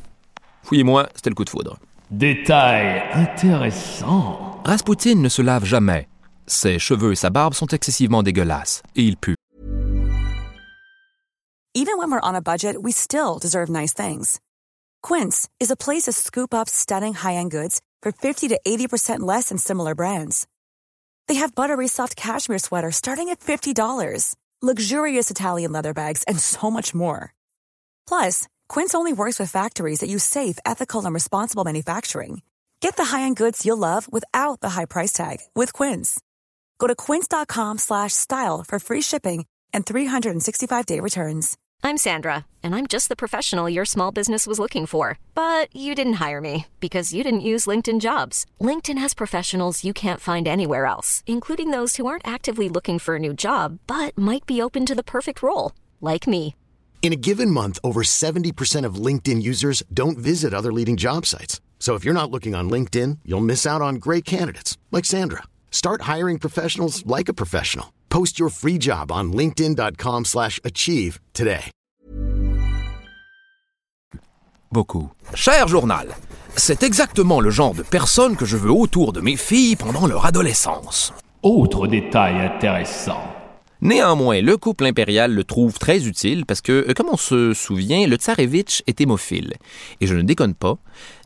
Fouillez-moi, 0.65 1.09
c'était 1.15 1.31
le 1.31 1.35
coup 1.35 1.45
de 1.45 1.49
foudre. 1.49 1.79
Détail 2.11 3.03
intéressant. 3.13 4.61
Rasputin 4.65 5.21
ne 5.21 5.29
se 5.29 5.43
lave 5.43 5.63
jamais. 5.63 6.07
Ses 6.47 6.79
cheveux 6.79 7.11
et 7.11 7.15
sa 7.15 7.29
barbe 7.29 7.53
sont 7.53 7.67
excessivement 7.67 8.23
dégueulasses, 8.23 8.81
et 8.95 9.03
il 9.03 9.15
pue. 9.15 9.35
Even 11.75 11.99
when 11.99 12.11
we're 12.11 12.19
on 12.23 12.33
a 12.33 12.41
budget, 12.41 12.81
we 12.81 12.91
still 12.91 13.37
deserve 13.39 13.69
nice 13.69 13.93
things. 13.93 14.39
Quince 15.03 15.47
is 15.59 15.69
a 15.69 15.75
place 15.75 16.05
to 16.05 16.11
scoop 16.11 16.51
up 16.51 16.67
stunning 16.67 17.13
high-end 17.13 17.51
goods 17.51 17.79
for 18.01 18.11
50 18.11 18.47
to 18.47 18.59
80% 18.65 19.19
less 19.19 19.49
than 19.49 19.59
similar 19.59 19.93
brands. 19.93 20.47
They 21.27 21.35
have 21.35 21.53
buttery 21.53 21.87
soft 21.87 22.15
cashmere 22.15 22.57
sweaters 22.57 22.95
starting 22.95 23.29
at 23.29 23.39
$50, 23.39 24.33
luxurious 24.63 25.29
Italian 25.29 25.71
leather 25.71 25.93
bags, 25.93 26.23
and 26.23 26.39
so 26.39 26.71
much 26.71 26.95
more. 26.95 27.35
Plus, 28.07 28.47
Quince 28.69 28.93
only 28.93 29.13
works 29.13 29.39
with 29.39 29.49
factories 29.51 29.99
that 29.99 30.09
use 30.09 30.23
safe, 30.23 30.59
ethical, 30.63 31.03
and 31.03 31.13
responsible 31.13 31.63
manufacturing. 31.65 32.41
Get 32.81 32.95
the 32.95 33.05
high-end 33.05 33.35
goods 33.35 33.65
you'll 33.65 33.77
love 33.77 34.07
without 34.13 34.61
the 34.61 34.69
high 34.69 34.85
price 34.85 35.11
tag 35.11 35.37
with 35.55 35.73
Quince. 35.73 36.21
Go 36.77 36.87
to 36.87 36.95
quince.com 36.95 37.77
slash 37.79 38.13
style 38.13 38.63
for 38.67 38.79
free 38.79 39.01
shipping 39.01 39.45
and 39.73 39.85
365-day 39.85 40.99
returns. 40.99 41.57
I'm 41.81 41.97
Sandra, 41.97 42.45
and 42.61 42.75
I'm 42.75 42.87
just 42.87 43.09
the 43.09 43.15
professional 43.15 43.69
your 43.69 43.85
small 43.85 44.11
business 44.11 44.45
was 44.45 44.59
looking 44.59 44.85
for. 44.85 45.17
But 45.33 45.75
you 45.75 45.95
didn't 45.95 46.19
hire 46.25 46.41
me 46.41 46.67
because 46.79 47.13
you 47.13 47.23
didn't 47.23 47.49
use 47.51 47.65
LinkedIn 47.65 47.99
jobs. 47.99 48.45
LinkedIn 48.61 48.99
has 48.99 49.13
professionals 49.13 49.83
you 49.83 49.93
can't 49.93 50.21
find 50.21 50.47
anywhere 50.47 50.85
else, 50.85 51.23
including 51.25 51.71
those 51.71 51.95
who 51.95 52.05
aren't 52.05 52.27
actively 52.27 52.69
looking 52.69 52.99
for 52.99 53.15
a 53.15 53.19
new 53.19 53.33
job 53.33 53.79
but 53.87 54.15
might 54.15 54.45
be 54.45 54.61
open 54.61 54.85
to 54.85 54.95
the 54.95 55.03
perfect 55.15 55.41
role, 55.41 55.71
like 56.01 56.27
me. 56.27 56.55
In 57.01 57.11
a 57.13 57.15
given 57.15 57.49
month, 57.49 57.79
over 57.83 58.03
70% 58.03 58.85
of 58.85 59.03
LinkedIn 59.05 59.41
users 59.41 59.81
don't 59.91 60.17
visit 60.17 60.53
other 60.53 60.71
leading 60.71 60.95
job 60.95 61.25
sites. 61.25 61.59
So 61.79 61.95
if 61.95 62.05
you're 62.05 62.13
not 62.13 62.29
looking 62.29 62.53
on 62.53 62.69
LinkedIn, 62.69 63.19
you'll 63.25 63.49
miss 63.53 63.65
out 63.65 63.81
on 63.81 63.95
great 63.95 64.25
candidates 64.25 64.77
like 64.91 65.05
Sandra. 65.05 65.43
Start 65.71 66.01
hiring 66.01 66.37
professionals 66.37 67.03
like 67.07 67.29
a 67.29 67.33
professional. 67.33 67.93
Post 68.09 68.37
your 68.37 68.49
free 68.49 68.77
job 68.77 69.11
on 69.11 69.31
linkedin.com/achieve 69.33 70.25
slash 70.25 70.59
achieve 70.63 71.19
today. 71.33 71.71
Beaucoup. 74.71 75.09
Cher 75.33 75.67
journal, 75.67 76.07
c'est 76.55 76.83
exactement 76.83 77.39
le 77.39 77.49
genre 77.49 77.73
de 77.73 77.83
personne 77.83 78.35
que 78.35 78.45
je 78.45 78.57
veux 78.57 78.71
autour 78.71 79.13
de 79.13 79.21
mes 79.21 79.37
filles 79.37 79.75
pendant 79.75 80.05
leur 80.05 80.25
adolescence. 80.25 81.11
Autre 81.41 81.87
détail 81.87 82.35
intéressant. 82.35 83.28
Néanmoins, 83.81 84.41
le 84.41 84.57
couple 84.57 84.85
impérial 84.85 85.33
le 85.33 85.43
trouve 85.45 85.79
très 85.79 86.05
utile 86.05 86.45
parce 86.45 86.61
que, 86.61 86.85
euh, 86.89 86.93
comme 86.93 87.07
on 87.09 87.17
se 87.17 87.53
souvient, 87.53 88.05
le 88.07 88.17
tsarevitch 88.17 88.83
est 88.87 88.99
hémophile. 88.99 89.53
Et 90.01 90.07
je 90.07 90.15
ne 90.15 90.21
déconne 90.21 90.53
pas, 90.53 90.77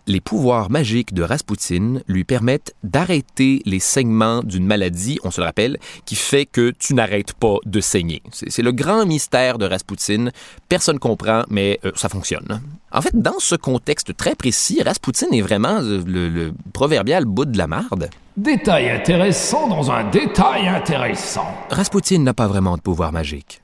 les 0.07 0.21
pouvoirs 0.21 0.69
magiques 0.69 1.13
de 1.13 1.23
Raspoutine 1.23 2.03
lui 2.07 2.23
permettent 2.23 2.73
d'arrêter 2.83 3.61
les 3.65 3.79
saignements 3.79 4.41
d'une 4.43 4.65
maladie, 4.65 5.19
on 5.23 5.31
se 5.31 5.41
le 5.41 5.45
rappelle, 5.45 5.77
qui 6.05 6.15
fait 6.15 6.45
que 6.45 6.71
tu 6.71 6.93
n'arrêtes 6.93 7.33
pas 7.33 7.55
de 7.65 7.79
saigner. 7.79 8.21
C'est 8.31 8.61
le 8.61 8.71
grand 8.71 9.05
mystère 9.05 9.57
de 9.57 9.65
Raspoutine. 9.65 10.31
Personne 10.69 10.99
comprend, 10.99 11.43
mais 11.49 11.79
euh, 11.85 11.91
ça 11.95 12.09
fonctionne. 12.09 12.61
En 12.91 13.01
fait, 13.01 13.15
dans 13.15 13.39
ce 13.39 13.55
contexte 13.55 14.15
très 14.15 14.35
précis, 14.35 14.81
Raspoutine 14.83 15.33
est 15.33 15.41
vraiment 15.41 15.81
euh, 15.81 16.01
le, 16.05 16.29
le 16.29 16.53
proverbial 16.73 17.25
bout 17.25 17.45
de 17.45 17.57
la 17.57 17.67
marde. 17.67 18.09
Détail 18.35 18.89
intéressant 18.89 19.67
dans 19.67 19.91
un 19.91 20.09
détail 20.09 20.67
intéressant. 20.67 21.47
Raspoutine 21.69 22.23
n'a 22.23 22.33
pas 22.33 22.47
vraiment 22.47 22.75
de 22.77 22.81
pouvoir 22.81 23.11
magique. 23.11 23.62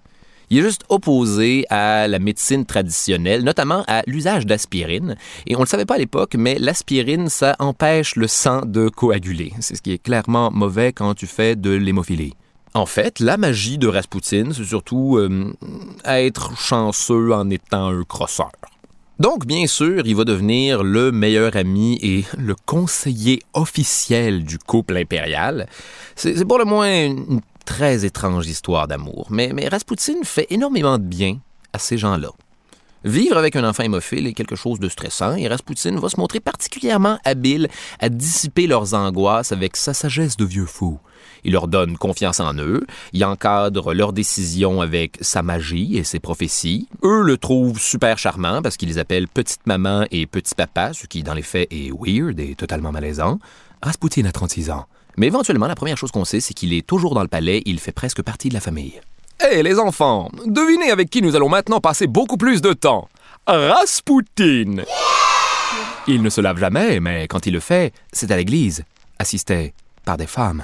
Il 0.49 0.59
est 0.59 0.63
juste 0.63 0.83
opposé 0.89 1.65
à 1.69 2.07
la 2.07 2.19
médecine 2.19 2.65
traditionnelle, 2.65 3.43
notamment 3.43 3.83
à 3.87 4.01
l'usage 4.07 4.45
d'aspirine. 4.45 5.15
Et 5.45 5.55
on 5.55 5.59
ne 5.59 5.63
le 5.65 5.69
savait 5.69 5.85
pas 5.85 5.95
à 5.95 5.99
l'époque, 5.99 6.35
mais 6.35 6.57
l'aspirine, 6.57 7.29
ça 7.29 7.55
empêche 7.59 8.15
le 8.15 8.27
sang 8.27 8.61
de 8.65 8.89
coaguler. 8.89 9.53
C'est 9.59 9.75
ce 9.75 9.81
qui 9.81 9.91
est 9.91 10.01
clairement 10.01 10.49
mauvais 10.51 10.91
quand 10.91 11.13
tu 11.13 11.27
fais 11.27 11.55
de 11.55 11.71
l'hémophilie. 11.71 12.33
En 12.73 12.85
fait, 12.85 13.19
la 13.19 13.37
magie 13.37 13.77
de 13.77 13.87
Raspoutine, 13.87 14.53
c'est 14.53 14.63
surtout 14.63 15.17
euh, 15.17 15.53
être 16.05 16.57
chanceux 16.57 17.33
en 17.33 17.49
étant 17.49 17.87
un 17.87 18.03
crosseur. 18.03 18.51
Donc, 19.19 19.45
bien 19.45 19.67
sûr, 19.67 20.03
il 20.05 20.15
va 20.15 20.23
devenir 20.23 20.81
le 20.81 21.11
meilleur 21.11 21.57
ami 21.57 21.99
et 22.01 22.23
le 22.37 22.55
conseiller 22.65 23.41
officiel 23.53 24.45
du 24.45 24.57
couple 24.57 24.95
impérial. 24.95 25.67
C'est 26.15 26.45
pour 26.45 26.57
le 26.57 26.63
moins 26.63 27.05
une 27.05 27.41
très 27.69 28.03
étrange 28.03 28.47
histoire 28.47 28.87
d'amour, 28.87 29.27
mais, 29.29 29.51
mais 29.53 29.67
Raspoutine 29.67 30.23
fait 30.23 30.47
énormément 30.49 30.97
de 30.97 31.03
bien 31.03 31.37
à 31.71 31.77
ces 31.77 31.99
gens-là. 31.99 32.31
Vivre 33.05 33.37
avec 33.37 33.55
un 33.55 33.63
enfant 33.63 33.83
hémophile 33.83 34.25
est 34.25 34.33
quelque 34.33 34.55
chose 34.55 34.79
de 34.79 34.89
stressant 34.89 35.35
et 35.35 35.47
Raspoutine 35.47 35.99
va 35.99 36.09
se 36.09 36.19
montrer 36.19 36.39
particulièrement 36.39 37.19
habile 37.23 37.69
à 37.99 38.09
dissiper 38.09 38.65
leurs 38.65 38.95
angoisses 38.95 39.51
avec 39.51 39.77
sa 39.77 39.93
sagesse 39.93 40.35
de 40.35 40.45
vieux 40.45 40.65
fou. 40.65 40.99
Il 41.43 41.51
leur 41.51 41.67
donne 41.67 41.95
confiance 41.95 42.39
en 42.39 42.55
eux, 42.55 42.87
il 43.13 43.23
encadre 43.23 43.93
leurs 43.93 44.13
décisions 44.13 44.81
avec 44.81 45.19
sa 45.21 45.43
magie 45.43 45.95
et 45.95 46.03
ses 46.03 46.19
prophéties. 46.19 46.89
Eux 47.03 47.21
le 47.21 47.37
trouvent 47.37 47.79
super 47.79 48.17
charmant 48.17 48.63
parce 48.63 48.77
qu'ils 48.77 48.89
les 48.89 48.97
appellent 48.97 49.27
petite 49.27 49.67
maman 49.67 50.05
et 50.09 50.25
petit 50.25 50.55
papa, 50.55 50.93
ce 50.93 51.05
qui 51.05 51.21
dans 51.21 51.35
les 51.35 51.43
faits 51.43 51.71
est 51.71 51.91
weird 51.91 52.39
et 52.39 52.55
totalement 52.55 52.91
malaisant. 52.91 53.37
Raspoutine 53.83 54.25
a 54.25 54.31
36 54.31 54.71
ans. 54.71 54.87
Mais 55.19 55.27
éventuellement, 55.27 55.67
la 55.67 55.75
première 55.75 55.97
chose 55.97 56.11
qu'on 56.11 56.23
sait, 56.23 56.39
c'est 56.39 56.53
qu'il 56.53 56.71
est 56.71 56.87
toujours 56.87 57.13
dans 57.13 57.21
le 57.21 57.27
palais, 57.27 57.61
il 57.65 57.81
fait 57.81 57.91
presque 57.91 58.21
partie 58.21 58.47
de 58.47 58.53
la 58.53 58.61
famille. 58.61 59.01
Hé 59.41 59.61
les 59.63 59.77
enfants, 59.77 60.29
devinez 60.45 60.91
avec 60.91 61.09
qui 61.09 61.21
nous 61.21 61.35
allons 61.35 61.49
maintenant 61.49 61.81
passer 61.81 62.07
beaucoup 62.07 62.37
plus 62.37 62.61
de 62.61 62.71
temps. 62.71 63.09
Raspoutine 63.45 64.85
Il 66.07 66.21
ne 66.21 66.29
se 66.29 66.39
lave 66.39 66.57
jamais, 66.57 67.01
mais 67.01 67.27
quand 67.27 67.45
il 67.47 67.53
le 67.53 67.59
fait, 67.59 67.93
c'est 68.13 68.31
à 68.31 68.37
l'église, 68.37 68.85
assisté 69.19 69.73
par 70.05 70.15
des 70.15 70.25
femmes. 70.25 70.63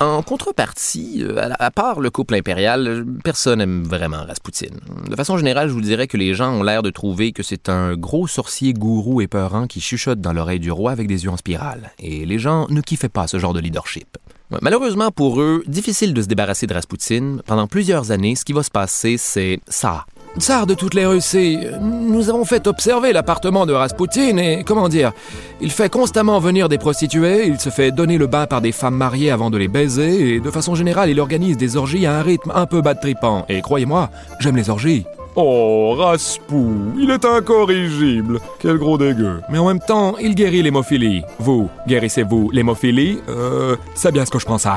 En 0.00 0.22
contrepartie, 0.22 1.24
euh, 1.24 1.50
à 1.58 1.70
part 1.72 1.98
le 1.98 2.10
couple 2.10 2.36
impérial, 2.36 3.04
personne 3.24 3.58
n'aime 3.58 3.82
vraiment 3.82 4.24
Raspoutine. 4.24 4.78
De 5.08 5.16
façon 5.16 5.36
générale, 5.36 5.68
je 5.68 5.72
vous 5.72 5.80
dirais 5.80 6.06
que 6.06 6.16
les 6.16 6.34
gens 6.34 6.52
ont 6.52 6.62
l'air 6.62 6.82
de 6.82 6.90
trouver 6.90 7.32
que 7.32 7.42
c'est 7.42 7.68
un 7.68 7.96
gros 7.96 8.28
sorcier 8.28 8.74
gourou 8.74 9.20
épeurant 9.20 9.66
qui 9.66 9.80
chuchote 9.80 10.20
dans 10.20 10.32
l'oreille 10.32 10.60
du 10.60 10.70
roi 10.70 10.92
avec 10.92 11.08
des 11.08 11.24
yeux 11.24 11.30
en 11.30 11.36
spirale. 11.36 11.90
Et 11.98 12.26
les 12.26 12.38
gens 12.38 12.68
ne 12.70 12.80
kiffaient 12.80 13.08
pas 13.08 13.26
ce 13.26 13.40
genre 13.40 13.54
de 13.54 13.60
leadership. 13.60 14.18
Malheureusement 14.62 15.10
pour 15.10 15.40
eux, 15.40 15.64
difficile 15.66 16.14
de 16.14 16.22
se 16.22 16.26
débarrasser 16.28 16.66
de 16.66 16.74
Raspoutine. 16.74 17.42
Pendant 17.44 17.66
plusieurs 17.66 18.12
années, 18.12 18.36
ce 18.36 18.44
qui 18.44 18.52
va 18.52 18.62
se 18.62 18.70
passer, 18.70 19.16
c'est 19.18 19.60
ça. 19.66 20.06
Tsar 20.38 20.66
de 20.66 20.74
toutes 20.74 20.94
les 20.94 21.06
Russies, 21.06 21.58
nous 21.80 22.30
avons 22.30 22.44
fait 22.44 22.66
observer 22.66 23.12
l'appartement 23.12 23.66
de 23.66 23.72
Raspoutine 23.72 24.38
et, 24.38 24.64
comment 24.64 24.88
dire, 24.88 25.12
il 25.60 25.70
fait 25.70 25.90
constamment 25.90 26.38
venir 26.38 26.68
des 26.68 26.78
prostituées, 26.78 27.46
il 27.46 27.58
se 27.58 27.70
fait 27.70 27.90
donner 27.90 28.18
le 28.18 28.26
bain 28.26 28.46
par 28.46 28.60
des 28.60 28.72
femmes 28.72 28.96
mariées 28.96 29.30
avant 29.30 29.50
de 29.50 29.58
les 29.58 29.68
baiser, 29.68 30.34
et 30.34 30.40
de 30.40 30.50
façon 30.50 30.74
générale, 30.74 31.10
il 31.10 31.20
organise 31.20 31.56
des 31.56 31.76
orgies 31.76 32.06
à 32.06 32.18
un 32.18 32.22
rythme 32.22 32.52
un 32.54 32.66
peu 32.66 32.80
bas 32.80 32.94
de 32.94 33.00
tripant. 33.00 33.44
Et 33.48 33.60
croyez-moi, 33.60 34.10
j'aime 34.40 34.56
les 34.56 34.70
orgies. 34.70 35.04
Oh, 35.34 35.94
Raspou, 35.96 36.92
il 36.98 37.10
est 37.10 37.24
incorrigible. 37.24 38.40
Quel 38.58 38.78
gros 38.78 38.98
dégueu. 38.98 39.40
Mais 39.50 39.58
en 39.58 39.66
même 39.66 39.80
temps, 39.80 40.16
il 40.18 40.34
guérit 40.34 40.62
l'hémophilie. 40.62 41.22
Vous, 41.38 41.68
guérissez-vous 41.86 42.50
l'hémophilie? 42.52 43.20
Euh, 43.28 43.76
c'est 43.94 44.12
bien 44.12 44.24
ce 44.24 44.30
que 44.30 44.38
je 44.38 44.46
pensais. 44.46 44.68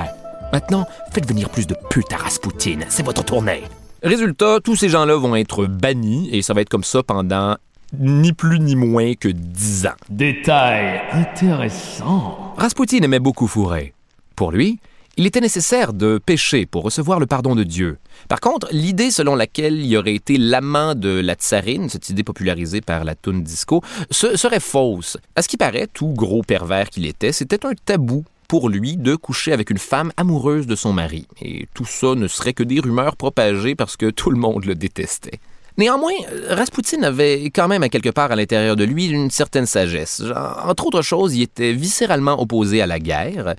Maintenant, 0.54 0.86
faites 1.12 1.28
venir 1.28 1.50
plus 1.50 1.66
de 1.66 1.76
putes 1.90 2.14
à 2.14 2.18
Raspoutine, 2.18 2.86
c'est 2.90 3.06
votre 3.06 3.24
tournée. 3.24 3.64
Résultat, 4.04 4.58
tous 4.64 4.76
ces 4.76 4.90
gens-là 4.90 5.16
vont 5.16 5.36
être 5.36 5.68
bannis 5.68 6.28
et 6.32 6.42
ça 6.42 6.56
va 6.56 6.62
être 6.62 6.70
comme 6.70 6.84
ça 6.84 7.04
pendant 7.04 7.56
ni 8.00 8.34
plus 8.34 8.60
ni 8.60 8.76
moins 8.76 9.14
que 9.14 9.28
10 9.28 9.86
ans. 9.86 9.96
Détail 10.10 11.02
intéressant. 11.12 12.56
Raspoutine 12.58 13.04
aimait 13.04 13.20
beaucoup 13.20 13.46
fourrer. 13.46 13.94
Pour 14.36 14.52
lui, 14.52 14.80
il 15.18 15.28
était 15.28 15.40
nécessaire 15.40 15.94
de 15.94 16.18
pécher 16.18 16.66
pour 16.66 16.82
recevoir 16.82 17.20
le 17.20 17.28
pardon 17.28 17.54
de 17.54 17.64
Dieu. 17.64 18.00
Par 18.28 18.40
contre, 18.40 18.70
l'idée 18.72 19.12
selon 19.12 19.36
laquelle 19.36 19.86
il 19.86 19.96
aurait 19.96 20.16
été 20.16 20.40
l'amant 20.40 20.96
de 20.96 21.20
la 21.20 21.36
tsarine, 21.36 21.88
cette 21.88 22.10
idée 22.10 22.24
popularisée 22.24 22.82
par 22.82 23.04
la 23.04 23.14
toune 23.14 23.44
disco, 23.44 23.84
serait 24.10 24.60
fausse. 24.60 25.18
À 25.36 25.44
ce 25.44 25.48
qui 25.48 25.58
paraît, 25.58 25.86
tout 25.86 26.08
gros 26.08 26.42
pervers 26.42 26.90
qu'il 26.90 27.06
était, 27.06 27.34
c'était 27.34 27.68
un 27.68 27.74
tabou 27.86 28.24
pour 28.52 28.68
lui 28.68 28.98
de 28.98 29.16
coucher 29.16 29.54
avec 29.54 29.70
une 29.70 29.78
femme 29.78 30.12
amoureuse 30.18 30.68
de 30.68 30.76
son 30.76 30.92
mari. 30.92 31.26
Et 31.42 31.70
tout 31.74 31.86
ça 31.86 32.16
ne 32.16 32.28
serait 32.28 32.52
que 32.52 32.64
des 32.64 32.82
rumeurs 32.82 33.16
propagées 33.16 33.76
parce 33.76 33.96
que 33.96 34.10
tout 34.10 34.30
le 34.30 34.36
monde 34.36 34.66
le 34.66 34.76
détestait. 34.76 35.40
Néanmoins, 35.78 36.12
Raspoutine 36.50 37.04
avait 37.04 37.46
quand 37.46 37.68
même 37.68 37.84
à 37.84 37.90
quelque 37.90 38.10
part 38.10 38.32
à 38.32 38.36
l'intérieur 38.36 38.76
de 38.76 38.84
lui 38.84 39.08
une 39.08 39.32
certaine 39.32 39.66
sagesse. 39.66 40.22
Entre 40.66 40.86
autres 40.86 41.02
choses, 41.02 41.36
il 41.36 41.44
était 41.44 41.74
viscéralement 41.74 42.42
opposé 42.42 42.82
à 42.82 42.88
la 42.88 43.00
guerre 43.00 43.56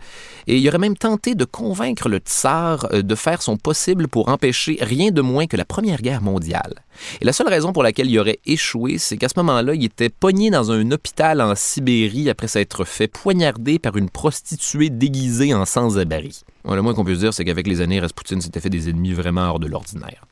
et 0.47 0.59
il 0.59 0.69
aurait 0.69 0.78
même 0.78 0.97
tenté 0.97 1.35
de 1.35 1.45
convaincre 1.45 2.09
le 2.09 2.19
tsar 2.19 2.87
euh, 2.92 3.02
de 3.02 3.14
faire 3.14 3.42
son 3.42 3.57
possible 3.57 4.09
pour 4.09 4.28
empêcher 4.28 4.78
rien 4.81 5.11
de 5.11 5.23
moins 5.23 5.47
que 5.47 5.57
la 5.57 5.64
Première 5.64 6.02
Guerre 6.02 6.23
mondiale. 6.23 6.83
Et 7.21 7.25
la 7.25 7.33
seule 7.33 7.49
raison 7.49 7.73
pour 7.73 7.83
laquelle 7.83 8.11
il 8.11 8.19
aurait 8.19 8.40
échoué, 8.45 8.99
c'est 8.99 9.16
qu'à 9.16 9.28
ce 9.28 9.35
moment-là, 9.38 9.75
il 9.75 9.85
était 9.85 10.09
pogné 10.09 10.50
dans 10.50 10.71
un 10.71 10.90
hôpital 10.90 11.40
en 11.40 11.54
Sibérie 11.54 12.28
après 12.28 12.49
s'être 12.49 12.85
fait 12.85 13.09
poignarder 13.09 13.78
par 13.78 13.97
une 13.97 14.11
prostituée 14.11 14.90
déguisée 14.90 15.54
en 15.54 15.64
sans-abri. 15.64 16.42
Le 16.69 16.83
moins 16.83 16.95
qu'on 16.95 17.04
puisse 17.04 17.21
dire, 17.21 17.35
c'est 17.35 17.45
qu'avec 17.45 17.66
les 17.66 17.81
années, 17.81 18.00
Raspoutine 18.00 18.40
s'était 18.40 18.61
fait 18.61 18.71
des 18.71 18.88
ennemis 18.88 19.12
vraiment 19.12 19.42
hors 19.42 19.61
de 19.61 19.66
l'ordinaire. 19.66 20.26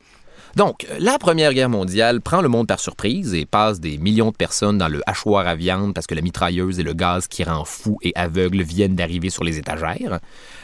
Donc, 0.57 0.87
la 0.99 1.19
Première 1.19 1.55
Guerre 1.55 1.69
mondiale 1.69 2.21
prend 2.21 2.41
le 2.41 2.49
monde 2.49 2.67
par 2.67 2.81
surprise 2.81 3.35
et 3.35 3.47
passe 3.47 3.81
des 3.81 3.99
millions 3.99 4.31
de 4.31 4.37
personnes 4.37 4.79
dans 4.79 4.89
le 4.89 5.01
hachoir 5.07 5.47
à 5.47 5.55
viande 5.55 5.95
parce 5.95 6.07
que 6.07 6.15
la 6.15 6.23
mitrailleuse 6.23 6.81
et 6.81 6.83
le 6.83 6.93
gaz 6.93 7.29
qui 7.29 7.45
rend 7.45 7.65
fou 7.65 7.99
et 8.03 8.13
aveugle 8.17 8.63
viennent 8.63 8.97
d'arriver 8.97 9.31
sur 9.31 9.45
les 9.45 9.59
étagères. 9.59 10.19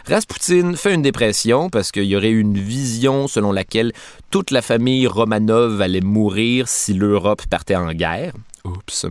Rasputin 0.09 0.75
fait 0.75 0.95
une 0.95 1.03
dépression 1.03 1.71
parce 1.71 1.93
qu'il 1.93 2.05
y 2.05 2.17
aurait 2.17 2.31
une 2.31 2.59
vision 2.59 3.29
selon 3.29 3.53
laquelle 3.53 3.93
toute 4.31 4.51
la 4.51 4.63
famille 4.63 5.07
Romanov 5.07 5.81
allait 5.81 6.01
mourir 6.01 6.69
si 6.69 6.93
l'Europe 6.95 7.47
partait 7.47 7.77
en 7.77 7.93
guerre. 7.93 8.33
Oups. 8.65 9.07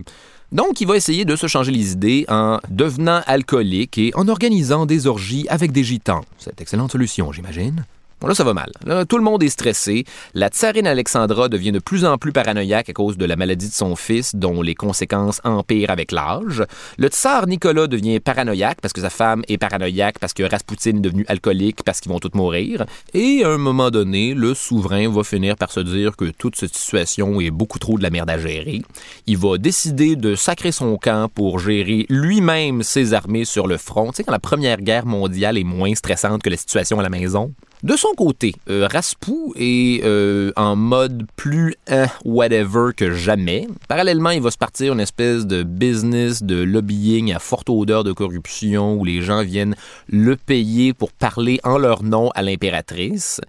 Donc, 0.52 0.80
il 0.80 0.86
va 0.86 0.96
essayer 0.96 1.24
de 1.24 1.34
se 1.34 1.48
changer 1.48 1.72
les 1.72 1.92
idées 1.92 2.24
en 2.28 2.60
devenant 2.68 3.20
alcoolique 3.26 3.98
et 3.98 4.12
en 4.14 4.28
organisant 4.28 4.86
des 4.86 5.06
orgies 5.06 5.46
avec 5.48 5.72
des 5.72 5.82
gitans. 5.82 6.22
C'est 6.38 6.50
une 6.50 6.62
excellente 6.62 6.92
solution, 6.92 7.32
j'imagine. 7.32 7.84
Bon, 8.18 8.28
là, 8.28 8.34
ça 8.34 8.44
va 8.44 8.54
mal. 8.54 8.72
tout 9.08 9.18
le 9.18 9.22
monde 9.22 9.42
est 9.42 9.50
stressé. 9.50 10.04
La 10.32 10.48
tsarine 10.48 10.86
Alexandra 10.86 11.50
devient 11.50 11.72
de 11.72 11.78
plus 11.78 12.06
en 12.06 12.16
plus 12.16 12.32
paranoïaque 12.32 12.88
à 12.88 12.94
cause 12.94 13.18
de 13.18 13.26
la 13.26 13.36
maladie 13.36 13.68
de 13.68 13.74
son 13.74 13.94
fils, 13.94 14.34
dont 14.34 14.62
les 14.62 14.74
conséquences 14.74 15.42
empirent 15.44 15.90
avec 15.90 16.12
l'âge. 16.12 16.64
Le 16.96 17.08
tsar 17.08 17.46
Nicolas 17.46 17.88
devient 17.88 18.18
paranoïaque 18.20 18.78
parce 18.80 18.94
que 18.94 19.02
sa 19.02 19.10
femme 19.10 19.42
est 19.48 19.58
paranoïaque 19.58 20.18
parce 20.18 20.32
que 20.32 20.42
Rasputin 20.42 20.96
est 20.96 21.00
devenu 21.00 21.26
alcoolique 21.28 21.82
parce 21.84 22.00
qu'ils 22.00 22.10
vont 22.10 22.18
tous 22.18 22.30
mourir. 22.32 22.86
Et 23.12 23.44
à 23.44 23.50
un 23.50 23.58
moment 23.58 23.90
donné, 23.90 24.32
le 24.32 24.54
souverain 24.54 25.10
va 25.10 25.22
finir 25.22 25.56
par 25.56 25.70
se 25.70 25.80
dire 25.80 26.16
que 26.16 26.30
toute 26.30 26.56
cette 26.56 26.74
situation 26.74 27.38
est 27.42 27.50
beaucoup 27.50 27.78
trop 27.78 27.98
de 27.98 28.02
la 28.02 28.08
merde 28.08 28.30
à 28.30 28.38
gérer. 28.38 28.80
Il 29.26 29.36
va 29.36 29.58
décider 29.58 30.16
de 30.16 30.34
sacrer 30.34 30.72
son 30.72 30.96
camp 30.96 31.28
pour 31.28 31.58
gérer 31.58 32.06
lui-même 32.08 32.82
ses 32.82 33.12
armées 33.12 33.44
sur 33.44 33.66
le 33.66 33.76
front. 33.76 34.10
Tu 34.12 34.24
quand 34.24 34.32
la 34.32 34.38
Première 34.38 34.80
Guerre 34.80 35.04
mondiale 35.04 35.58
est 35.58 35.64
moins 35.64 35.94
stressante 35.94 36.42
que 36.42 36.48
la 36.48 36.56
situation 36.56 36.98
à 36.98 37.02
la 37.02 37.10
maison? 37.10 37.52
De 37.82 37.94
son 37.94 38.14
côté, 38.16 38.54
euh, 38.70 38.88
Raspou 38.90 39.52
est 39.54 40.02
euh, 40.02 40.50
en 40.56 40.76
mode 40.76 41.26
plus 41.36 41.74
hein, 41.88 42.06
whatever 42.24 42.92
que 42.96 43.12
jamais. 43.12 43.68
Parallèlement, 43.86 44.30
il 44.30 44.40
va 44.40 44.50
se 44.50 44.56
partir 44.56 44.94
une 44.94 45.00
espèce 45.00 45.46
de 45.46 45.62
business 45.62 46.42
de 46.42 46.62
lobbying 46.62 47.34
à 47.34 47.38
forte 47.38 47.68
odeur 47.68 48.02
de 48.02 48.12
corruption 48.12 48.94
où 48.94 49.04
les 49.04 49.20
gens 49.20 49.42
viennent 49.42 49.76
le 50.08 50.36
payer 50.36 50.94
pour 50.94 51.12
parler 51.12 51.60
en 51.64 51.76
leur 51.76 52.02
nom 52.02 52.30
à 52.34 52.42
l'impératrice. 52.42 53.42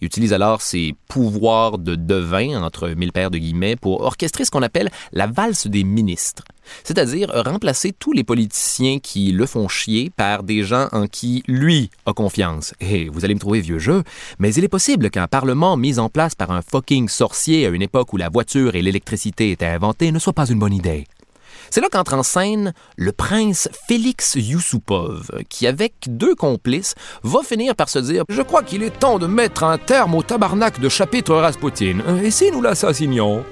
Il 0.00 0.06
utilise 0.06 0.32
alors 0.32 0.62
ses 0.62 0.94
pouvoirs 1.08 1.78
de 1.78 1.94
devin, 1.94 2.62
entre 2.62 2.88
mille 2.90 3.12
paires 3.12 3.30
de 3.30 3.38
guillemets, 3.38 3.76
pour 3.76 4.02
orchestrer 4.02 4.44
ce 4.44 4.50
qu'on 4.50 4.62
appelle 4.62 4.90
la 5.12 5.26
valse 5.26 5.66
des 5.66 5.84
ministres. 5.84 6.44
C'est-à-dire 6.84 7.30
remplacer 7.44 7.92
tous 7.92 8.12
les 8.12 8.24
politiciens 8.24 8.98
qui 8.98 9.32
le 9.32 9.46
font 9.46 9.68
chier 9.68 10.10
par 10.16 10.42
des 10.42 10.64
gens 10.64 10.88
en 10.92 11.06
qui 11.06 11.42
lui 11.46 11.90
a 12.06 12.12
confiance. 12.12 12.74
Et 12.80 13.08
vous 13.08 13.24
allez 13.24 13.34
me 13.34 13.40
trouver 13.40 13.60
vieux 13.60 13.78
jeu, 13.78 14.02
mais 14.38 14.52
il 14.54 14.64
est 14.64 14.68
possible 14.68 15.10
qu'un 15.10 15.28
parlement 15.28 15.76
mis 15.76 15.98
en 15.98 16.08
place 16.08 16.34
par 16.34 16.50
un 16.50 16.62
fucking 16.62 17.08
sorcier 17.08 17.66
à 17.66 17.70
une 17.70 17.82
époque 17.82 18.12
où 18.12 18.16
la 18.16 18.28
voiture 18.28 18.74
et 18.74 18.82
l'électricité 18.82 19.50
étaient 19.50 19.66
inventées 19.66 20.12
ne 20.12 20.18
soit 20.18 20.32
pas 20.32 20.46
une 20.46 20.58
bonne 20.58 20.74
idée. 20.74 21.06
C'est 21.70 21.80
là 21.80 21.88
qu'entre 21.90 22.14
en 22.14 22.22
scène 22.22 22.72
le 22.96 23.12
prince 23.12 23.68
Félix 23.88 24.34
Yusupov, 24.36 25.30
qui, 25.48 25.66
avec 25.66 25.94
deux 26.06 26.34
complices, 26.34 26.94
va 27.22 27.40
finir 27.42 27.74
par 27.74 27.88
se 27.88 27.98
dire 27.98 28.24
Je 28.28 28.42
crois 28.42 28.62
qu'il 28.62 28.82
est 28.82 28.98
temps 28.98 29.18
de 29.18 29.26
mettre 29.26 29.64
un 29.64 29.78
terme 29.78 30.14
au 30.14 30.22
tabarnak 30.22 30.80
de 30.80 30.88
chapitre 30.88 31.34
Rasputin. 31.34 31.98
Et 32.22 32.30
si 32.30 32.50
nous 32.50 32.62
l'assassinions 32.62 33.44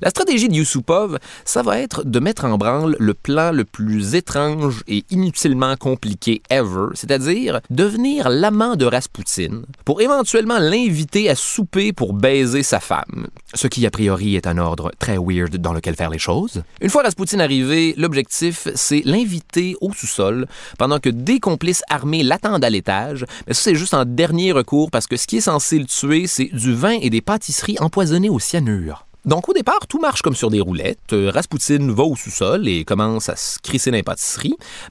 la 0.00 0.10
stratégie 0.10 0.48
de 0.48 0.54
Yusupov, 0.54 1.18
ça 1.44 1.62
va 1.62 1.78
être 1.78 2.04
de 2.04 2.20
mettre 2.20 2.44
en 2.44 2.56
branle 2.56 2.96
le 2.98 3.14
plan 3.14 3.52
le 3.52 3.64
plus 3.64 4.14
étrange 4.14 4.82
et 4.88 5.04
inutilement 5.10 5.76
compliqué 5.76 6.42
ever, 6.50 6.88
c'est-à-dire 6.94 7.60
devenir 7.70 8.28
l'amant 8.28 8.76
de 8.76 8.86
Rasputin 8.86 9.62
pour 9.84 10.00
éventuellement 10.00 10.58
l'inviter 10.58 11.28
à 11.28 11.34
souper 11.34 11.92
pour 11.92 12.12
baiser 12.12 12.62
sa 12.62 12.80
femme. 12.80 13.28
Ce 13.54 13.66
qui, 13.66 13.86
a 13.86 13.90
priori, 13.90 14.36
est 14.36 14.46
un 14.46 14.58
ordre 14.58 14.90
très 14.98 15.18
weird 15.18 15.56
dans 15.56 15.72
lequel 15.72 15.96
faire 15.96 16.10
les 16.10 16.18
choses. 16.18 16.62
Une 16.80 16.90
fois 16.90 17.02
Rasputin 17.02 17.40
arrivé, 17.40 17.94
l'objectif, 17.96 18.68
c'est 18.74 19.02
l'inviter 19.04 19.76
au 19.80 19.92
sous-sol 19.92 20.46
pendant 20.78 20.98
que 20.98 21.10
des 21.10 21.40
complices 21.40 21.82
armés 21.88 22.22
l'attendent 22.22 22.64
à 22.64 22.70
l'étage. 22.70 23.26
Mais 23.46 23.54
ça, 23.54 23.62
c'est 23.62 23.74
juste 23.74 23.94
en 23.94 24.04
dernier 24.04 24.52
recours 24.52 24.90
parce 24.90 25.06
que 25.06 25.16
ce 25.16 25.26
qui 25.26 25.38
est 25.38 25.42
censé 25.42 25.78
le 25.78 25.86
tuer, 25.86 26.26
c'est 26.26 26.50
du 26.52 26.74
vin 26.74 26.98
et 27.00 27.10
des 27.10 27.20
pâtisseries 27.20 27.76
empoisonnées 27.80 28.30
au 28.30 28.38
cyanure. 28.38 29.06
Donc 29.26 29.48
au 29.50 29.52
départ, 29.52 29.86
tout 29.86 30.00
marche 30.00 30.22
comme 30.22 30.34
sur 30.34 30.50
des 30.50 30.60
roulettes. 30.60 31.12
Euh, 31.12 31.30
Rasputin 31.30 31.92
va 31.92 32.04
au 32.04 32.16
sous-sol 32.16 32.66
et 32.66 32.84
commence 32.84 33.28
à 33.28 33.36
se 33.36 33.58
crisser 33.58 33.90
dans 33.90 34.00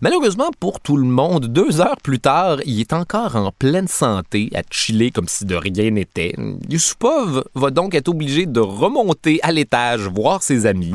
Malheureusement 0.01 0.51
pour 0.59 0.79
tout 0.79 0.97
le 0.97 1.05
monde, 1.05 1.47
deux 1.47 1.81
heures 1.81 1.97
plus 2.03 2.19
tard, 2.19 2.59
il 2.65 2.79
est 2.79 2.93
encore 2.93 3.35
en 3.35 3.51
pleine 3.51 3.87
santé, 3.87 4.51
à 4.53 4.61
chiller 4.69 5.09
comme 5.09 5.27
si 5.27 5.45
de 5.45 5.55
rien 5.55 5.89
n'était. 5.89 6.35
Yusupov 6.69 7.43
va 7.55 7.71
donc 7.71 7.95
être 7.95 8.09
obligé 8.09 8.45
de 8.45 8.59
remonter 8.59 9.39
à 9.41 9.51
l'étage 9.51 10.01
voir 10.01 10.43
ses 10.43 10.67
amis. 10.67 10.93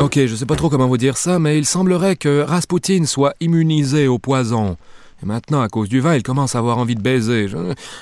Ok, 0.00 0.18
je 0.26 0.34
sais 0.34 0.46
pas 0.46 0.56
trop 0.56 0.70
comment 0.70 0.88
vous 0.88 0.96
dire 0.96 1.16
ça, 1.16 1.38
mais 1.38 1.58
il 1.58 1.66
semblerait 1.66 2.16
que 2.16 2.40
Rasputin 2.40 3.04
soit 3.04 3.34
immunisé 3.40 4.08
au 4.08 4.18
poison. 4.18 4.76
Et 5.24 5.26
maintenant, 5.26 5.62
à 5.62 5.68
cause 5.68 5.88
du 5.88 6.00
vin, 6.00 6.14
il 6.16 6.22
commence 6.22 6.54
à 6.54 6.58
avoir 6.58 6.76
envie 6.76 6.96
de 6.96 7.00
baiser. 7.00 7.46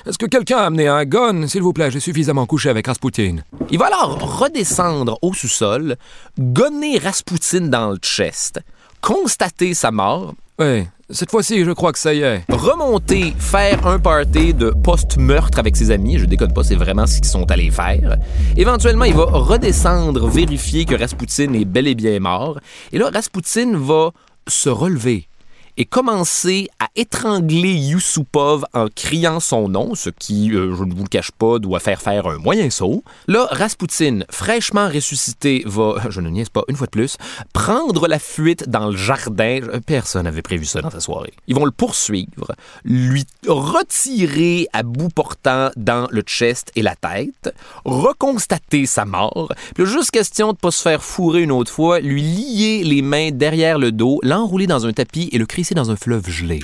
Est-ce 0.07 0.19
que 0.19 0.27
quelqu'un 0.27 0.57
a 0.57 0.63
amené 0.63 0.89
un 0.89 1.05
gun? 1.05 1.47
S'il 1.47 1.63
vous 1.63 1.73
plaît, 1.73 1.89
j'ai 1.89 2.01
suffisamment 2.01 2.47
couché 2.47 2.69
avec 2.69 2.89
Rasputin. 2.89 3.37
Il 3.71 3.79
va 3.79 3.87
alors 3.87 4.41
redescendre 4.41 5.21
au 5.23 5.33
sous-sol, 5.33 5.95
gonner 6.37 6.99
Rasputin 6.99 7.69
dans 7.69 7.91
le 7.91 7.99
chest, 7.99 8.61
constater 9.01 9.73
sa 9.73 9.93
mort. 9.93 10.35
Oui, 10.59 10.85
cette 11.11 11.31
fois-ci, 11.31 11.65
je 11.65 11.71
crois 11.71 11.93
que 11.93 12.01
ça 12.01 12.13
y 12.13 12.23
est. 12.23 12.43
Remonter, 12.49 13.33
faire 13.39 13.87
un 13.87 14.01
party 14.01 14.53
de 14.53 14.71
post-meurtre 14.71 15.61
avec 15.61 15.77
ses 15.77 15.93
amis. 15.93 16.19
Je 16.19 16.25
déconne 16.25 16.53
pas, 16.53 16.65
c'est 16.65 16.75
vraiment 16.75 17.07
ce 17.07 17.19
qu'ils 17.19 17.27
sont 17.27 17.49
allés 17.53 17.71
faire. 17.71 18.17
Éventuellement, 18.57 19.05
il 19.05 19.15
va 19.15 19.27
redescendre, 19.27 20.27
vérifier 20.27 20.87
que 20.87 20.97
Rasputin 20.97 21.53
est 21.53 21.67
bel 21.67 21.87
et 21.87 21.95
bien 21.95 22.19
mort. 22.19 22.59
Et 22.91 22.99
là, 22.99 23.11
Rasputin 23.15 23.77
va 23.77 24.11
se 24.49 24.69
relever 24.69 25.29
et 25.77 25.85
commencer 25.85 26.69
à 26.79 26.89
étrangler 26.97 27.73
Yusupov 27.73 28.65
en 28.75 28.89
criant 28.95 29.41
son 29.41 29.69
nom, 29.69 29.95
ce 29.95 30.11
qui, 30.11 30.53
euh, 30.53 30.75
je 30.77 30.85
ne 30.85 30.93
vous 30.93 31.05
le 31.05 31.09
cache 31.09 31.31
pas, 31.31 31.59
doit 31.59 31.81
faire 31.81 32.03
faire 32.03 32.27
un 32.27 32.39
moyen 32.39 32.69
saut. 32.69 33.03
Là, 33.27 33.49
Rasputin, 33.51 34.21
fraîchement 34.31 34.89
ressuscité, 34.89 35.63
va, 35.65 35.95
je 36.11 36.21
ne 36.21 36.29
niaise 36.29 36.51
pas 36.51 36.63
une 36.69 36.77
fois 36.77 36.87
de 36.87 36.91
plus, 36.91 37.17
prendre 37.53 38.07
la 38.07 38.19
fuite 38.19 38.69
dans 38.69 38.91
le 38.91 38.97
jardin. 38.97 39.61
Personne 39.87 40.25
n'avait 40.25 40.43
prévu 40.43 40.67
ça 40.67 40.83
dans 40.83 40.91
sa 40.91 41.01
soirée. 41.01 41.33
Ils 41.47 41.55
vont 41.55 41.65
le 41.65 41.71
poursuivre, 41.71 42.53
lui 42.85 43.25
retirer 43.47 44.69
à 44.73 44.83
bout 44.83 45.09
portant 45.09 45.71
dans 45.77 46.07
le 46.11 46.23
chest 46.23 46.71
et 46.77 46.83
la 46.83 46.97
tête, 46.97 47.55
reconstater 47.85 48.85
sa 48.87 49.05
mort, 49.05 49.53
puis 49.75 49.87
juste 49.87 50.11
question 50.11 50.53
de 50.53 50.59
pas 50.59 50.71
se 50.71 50.83
faire 50.83 51.03
fourrer 51.03 51.43
une 51.43 51.53
autre 51.53 51.73
fois, 51.73 52.01
lui 52.01 52.23
lier 52.23 52.83
les 52.85 53.03
mains 53.03 53.31
derrière 53.31 53.79
le 53.79 53.93
dos, 53.93 54.21
l'enrouler 54.23 54.67
dans 54.67 54.87
un 54.87 54.93
tapis 54.93 55.29
et 55.33 55.39
le 55.39 55.47
crier 55.47 55.62
dans 55.71 55.91
un 55.91 55.97
fleuve 55.97 56.29
gelé. 56.29 56.61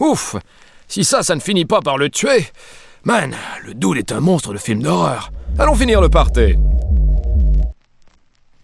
Ouf! 0.00 0.36
Si 0.88 1.04
ça, 1.04 1.22
ça 1.22 1.34
ne 1.34 1.40
finit 1.40 1.64
pas 1.64 1.80
par 1.80 1.98
le 1.98 2.08
tuer! 2.08 2.46
Man, 3.04 3.34
le 3.64 3.74
doule 3.74 3.98
est 3.98 4.12
un 4.12 4.20
monstre 4.20 4.52
de 4.52 4.58
film 4.58 4.82
d'horreur. 4.82 5.30
Allons 5.58 5.74
finir 5.74 6.00
le 6.00 6.08
party. 6.08 6.54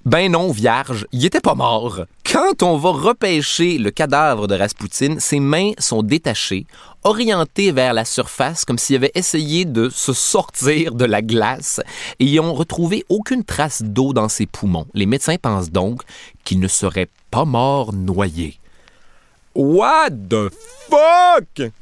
Ben 0.06 0.32
non, 0.32 0.50
vierge, 0.50 1.06
il 1.12 1.26
était 1.26 1.40
pas 1.40 1.54
mort. 1.54 2.06
Quand 2.24 2.62
on 2.62 2.78
va 2.78 2.90
repêcher 2.90 3.76
le 3.76 3.90
cadavre 3.90 4.46
de 4.46 4.54
Rasputin, 4.54 5.16
ses 5.18 5.40
mains 5.40 5.72
sont 5.78 6.02
détachées, 6.02 6.66
orientées 7.04 7.70
vers 7.70 7.92
la 7.92 8.06
surface 8.06 8.64
comme 8.64 8.78
s'il 8.78 8.96
avait 8.96 9.12
essayé 9.14 9.66
de 9.66 9.90
se 9.90 10.14
sortir 10.14 10.94
de 10.94 11.04
la 11.04 11.20
glace 11.20 11.80
et 12.18 12.24
ils 12.24 12.40
ont 12.40 12.54
retrouvé 12.54 13.04
aucune 13.10 13.44
trace 13.44 13.82
d'eau 13.82 14.14
dans 14.14 14.28
ses 14.28 14.46
poumons. 14.46 14.86
Les 14.94 15.06
médecins 15.06 15.36
pensent 15.36 15.70
donc 15.70 16.02
qu'il 16.44 16.60
ne 16.60 16.68
serait 16.68 17.08
pas 17.30 17.44
mort 17.44 17.92
noyé. 17.92 18.58
What 19.54 20.10
the 20.28 20.48
fuck? 20.88 21.72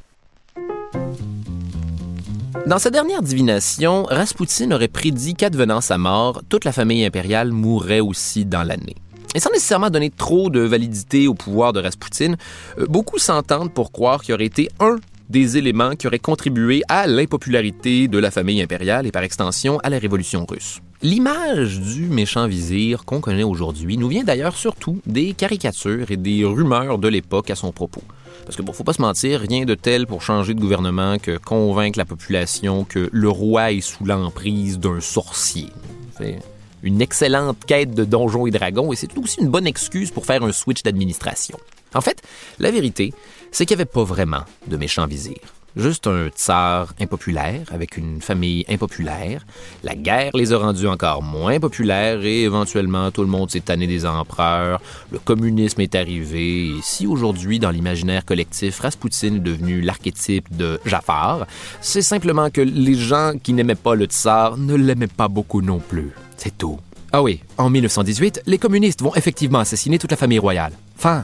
Dans 2.66 2.78
sa 2.78 2.88
dernière 2.88 3.20
divination, 3.20 4.04
Rasputin 4.04 4.72
aurait 4.72 4.88
prédit 4.88 5.34
qu'advenant 5.34 5.82
sa 5.82 5.98
mort, 5.98 6.40
toute 6.48 6.64
la 6.64 6.72
famille 6.72 7.04
impériale 7.04 7.52
mourrait 7.52 8.00
aussi 8.00 8.46
dans 8.46 8.62
l'année. 8.62 8.96
Et 9.34 9.40
sans 9.40 9.50
nécessairement 9.50 9.90
donner 9.90 10.08
trop 10.08 10.48
de 10.48 10.60
validité 10.60 11.28
au 11.28 11.34
pouvoir 11.34 11.74
de 11.74 11.80
Rasputin, 11.80 12.36
euh, 12.78 12.86
beaucoup 12.88 13.18
s'entendent 13.18 13.74
pour 13.74 13.92
croire 13.92 14.22
qu'il 14.22 14.32
aurait 14.32 14.46
été 14.46 14.70
un 14.80 14.96
des 15.28 15.58
éléments 15.58 15.94
qui 15.94 16.06
auraient 16.06 16.18
contribué 16.18 16.82
à 16.88 17.06
l'impopularité 17.06 18.08
de 18.08 18.18
la 18.18 18.30
famille 18.30 18.62
impériale 18.62 19.06
et 19.06 19.12
par 19.12 19.24
extension 19.24 19.78
à 19.80 19.90
la 19.90 19.98
révolution 19.98 20.46
russe. 20.46 20.80
L'image 21.00 21.78
du 21.78 22.06
méchant 22.06 22.48
vizir 22.48 23.04
qu'on 23.04 23.20
connaît 23.20 23.44
aujourd'hui 23.44 23.96
nous 23.96 24.08
vient 24.08 24.24
d'ailleurs 24.24 24.56
surtout 24.56 25.00
des 25.06 25.32
caricatures 25.32 26.10
et 26.10 26.16
des 26.16 26.44
rumeurs 26.44 26.98
de 26.98 27.06
l'époque 27.06 27.50
à 27.50 27.54
son 27.54 27.70
propos. 27.70 28.02
Parce 28.44 28.56
que 28.56 28.62
bon, 28.62 28.72
faut 28.72 28.82
pas 28.82 28.94
se 28.94 29.00
mentir, 29.00 29.38
rien 29.48 29.64
de 29.64 29.76
tel 29.76 30.08
pour 30.08 30.22
changer 30.22 30.54
de 30.54 30.60
gouvernement 30.60 31.18
que 31.20 31.36
convaincre 31.36 32.00
la 32.00 32.04
population 32.04 32.82
que 32.82 33.08
le 33.12 33.28
roi 33.28 33.70
est 33.70 33.80
sous 33.80 34.04
l'emprise 34.04 34.80
d'un 34.80 35.00
sorcier. 35.00 35.68
C'est 36.16 36.40
une 36.82 37.00
excellente 37.00 37.64
quête 37.64 37.94
de 37.94 38.04
donjons 38.04 38.48
et 38.48 38.50
dragons 38.50 38.92
et 38.92 38.96
c'est 38.96 39.16
aussi 39.18 39.40
une 39.40 39.50
bonne 39.50 39.68
excuse 39.68 40.10
pour 40.10 40.26
faire 40.26 40.42
un 40.42 40.50
switch 40.50 40.82
d'administration. 40.82 41.58
En 41.94 42.00
fait, 42.00 42.22
la 42.58 42.72
vérité, 42.72 43.14
c'est 43.52 43.66
qu'il 43.66 43.76
n'y 43.76 43.82
avait 43.82 43.90
pas 43.90 44.02
vraiment 44.02 44.42
de 44.66 44.76
méchant 44.76 45.06
vizir. 45.06 45.38
Juste 45.78 46.08
un 46.08 46.26
tsar 46.28 46.92
impopulaire 47.00 47.62
avec 47.70 47.96
une 47.96 48.20
famille 48.20 48.64
impopulaire. 48.68 49.46
La 49.84 49.94
guerre 49.94 50.32
les 50.34 50.52
a 50.52 50.58
rendus 50.58 50.88
encore 50.88 51.22
moins 51.22 51.60
populaires 51.60 52.24
et 52.24 52.42
éventuellement 52.42 53.12
tout 53.12 53.20
le 53.20 53.28
monde 53.28 53.48
s'est 53.48 53.60
tanné 53.60 53.86
des 53.86 54.04
empereurs. 54.04 54.80
Le 55.12 55.20
communisme 55.20 55.80
est 55.80 55.94
arrivé 55.94 56.70
et 56.70 56.74
si 56.82 57.06
aujourd'hui 57.06 57.60
dans 57.60 57.70
l'imaginaire 57.70 58.24
collectif 58.24 58.80
Rasputin 58.80 59.36
est 59.36 59.38
devenu 59.38 59.80
l'archétype 59.80 60.56
de 60.56 60.80
Jafar, 60.84 61.46
c'est 61.80 62.02
simplement 62.02 62.50
que 62.50 62.60
les 62.60 62.94
gens 62.94 63.34
qui 63.40 63.52
n'aimaient 63.52 63.76
pas 63.76 63.94
le 63.94 64.06
tsar 64.06 64.56
ne 64.56 64.74
l'aimaient 64.74 65.06
pas 65.06 65.28
beaucoup 65.28 65.62
non 65.62 65.78
plus. 65.78 66.10
C'est 66.36 66.58
tout. 66.58 66.80
Ah 67.12 67.22
oui, 67.22 67.40
en 67.56 67.70
1918, 67.70 68.42
les 68.46 68.58
communistes 68.58 69.00
vont 69.00 69.14
effectivement 69.14 69.60
assassiner 69.60 70.00
toute 70.00 70.10
la 70.10 70.16
famille 70.16 70.40
royale. 70.40 70.72
Fin. 70.96 71.22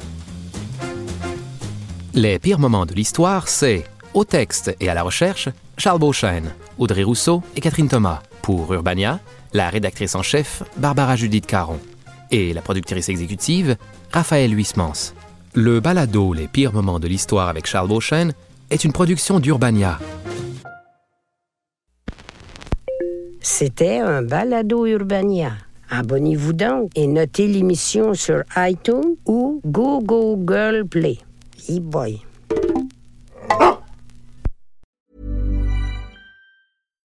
Les 2.15 2.39
pires 2.39 2.61
moments 2.61 2.87
de 2.87 2.95
l'histoire, 2.95 3.49
c'est 3.49 3.85
au 4.15 4.25
texte 4.25 4.75
et 4.81 4.89
à 4.89 4.95
la 4.95 5.03
recherche, 5.03 5.49
Charles 5.77 5.99
Beauchesne, 5.99 6.53
Audrey 6.79 7.03
Rousseau 7.03 7.43
et 7.57 7.61
Catherine 7.61 7.89
Thomas. 7.89 8.23
Pour 8.43 8.73
Urbania, 8.73 9.21
la 9.53 9.69
rédactrice 9.69 10.15
en 10.15 10.23
chef, 10.23 10.63
Barbara 10.77 11.17
Judith 11.17 11.47
Caron. 11.47 11.79
Et 12.31 12.53
la 12.53 12.63
productrice 12.63 13.09
exécutive, 13.09 13.77
Raphaël 14.13 14.57
Huismans. 14.57 15.15
Le 15.55 15.81
balado 15.81 16.33
Les 16.33 16.49
pires 16.49 16.73
moments 16.73 16.99
de 16.99 17.09
l'histoire 17.09 17.49
avec 17.49 17.67
Charles 17.67 17.89
Beauchesne 17.89 18.33
est 18.71 18.85
une 18.85 18.93
production 18.93 19.41
d'Urbania. 19.41 19.99
C'était 23.41 23.99
un 23.99 24.23
balado 24.23 24.87
Urbania. 24.87 25.53
Abonnez-vous 25.91 26.55
donc 26.55 26.91
et 26.97 27.07
notez 27.07 27.47
l'émission 27.47 28.15
sur 28.15 28.43
iTunes 28.57 29.17
ou 29.27 29.61
Google 29.65 30.87
Play. 30.89 31.19
E-boy. 31.69 32.21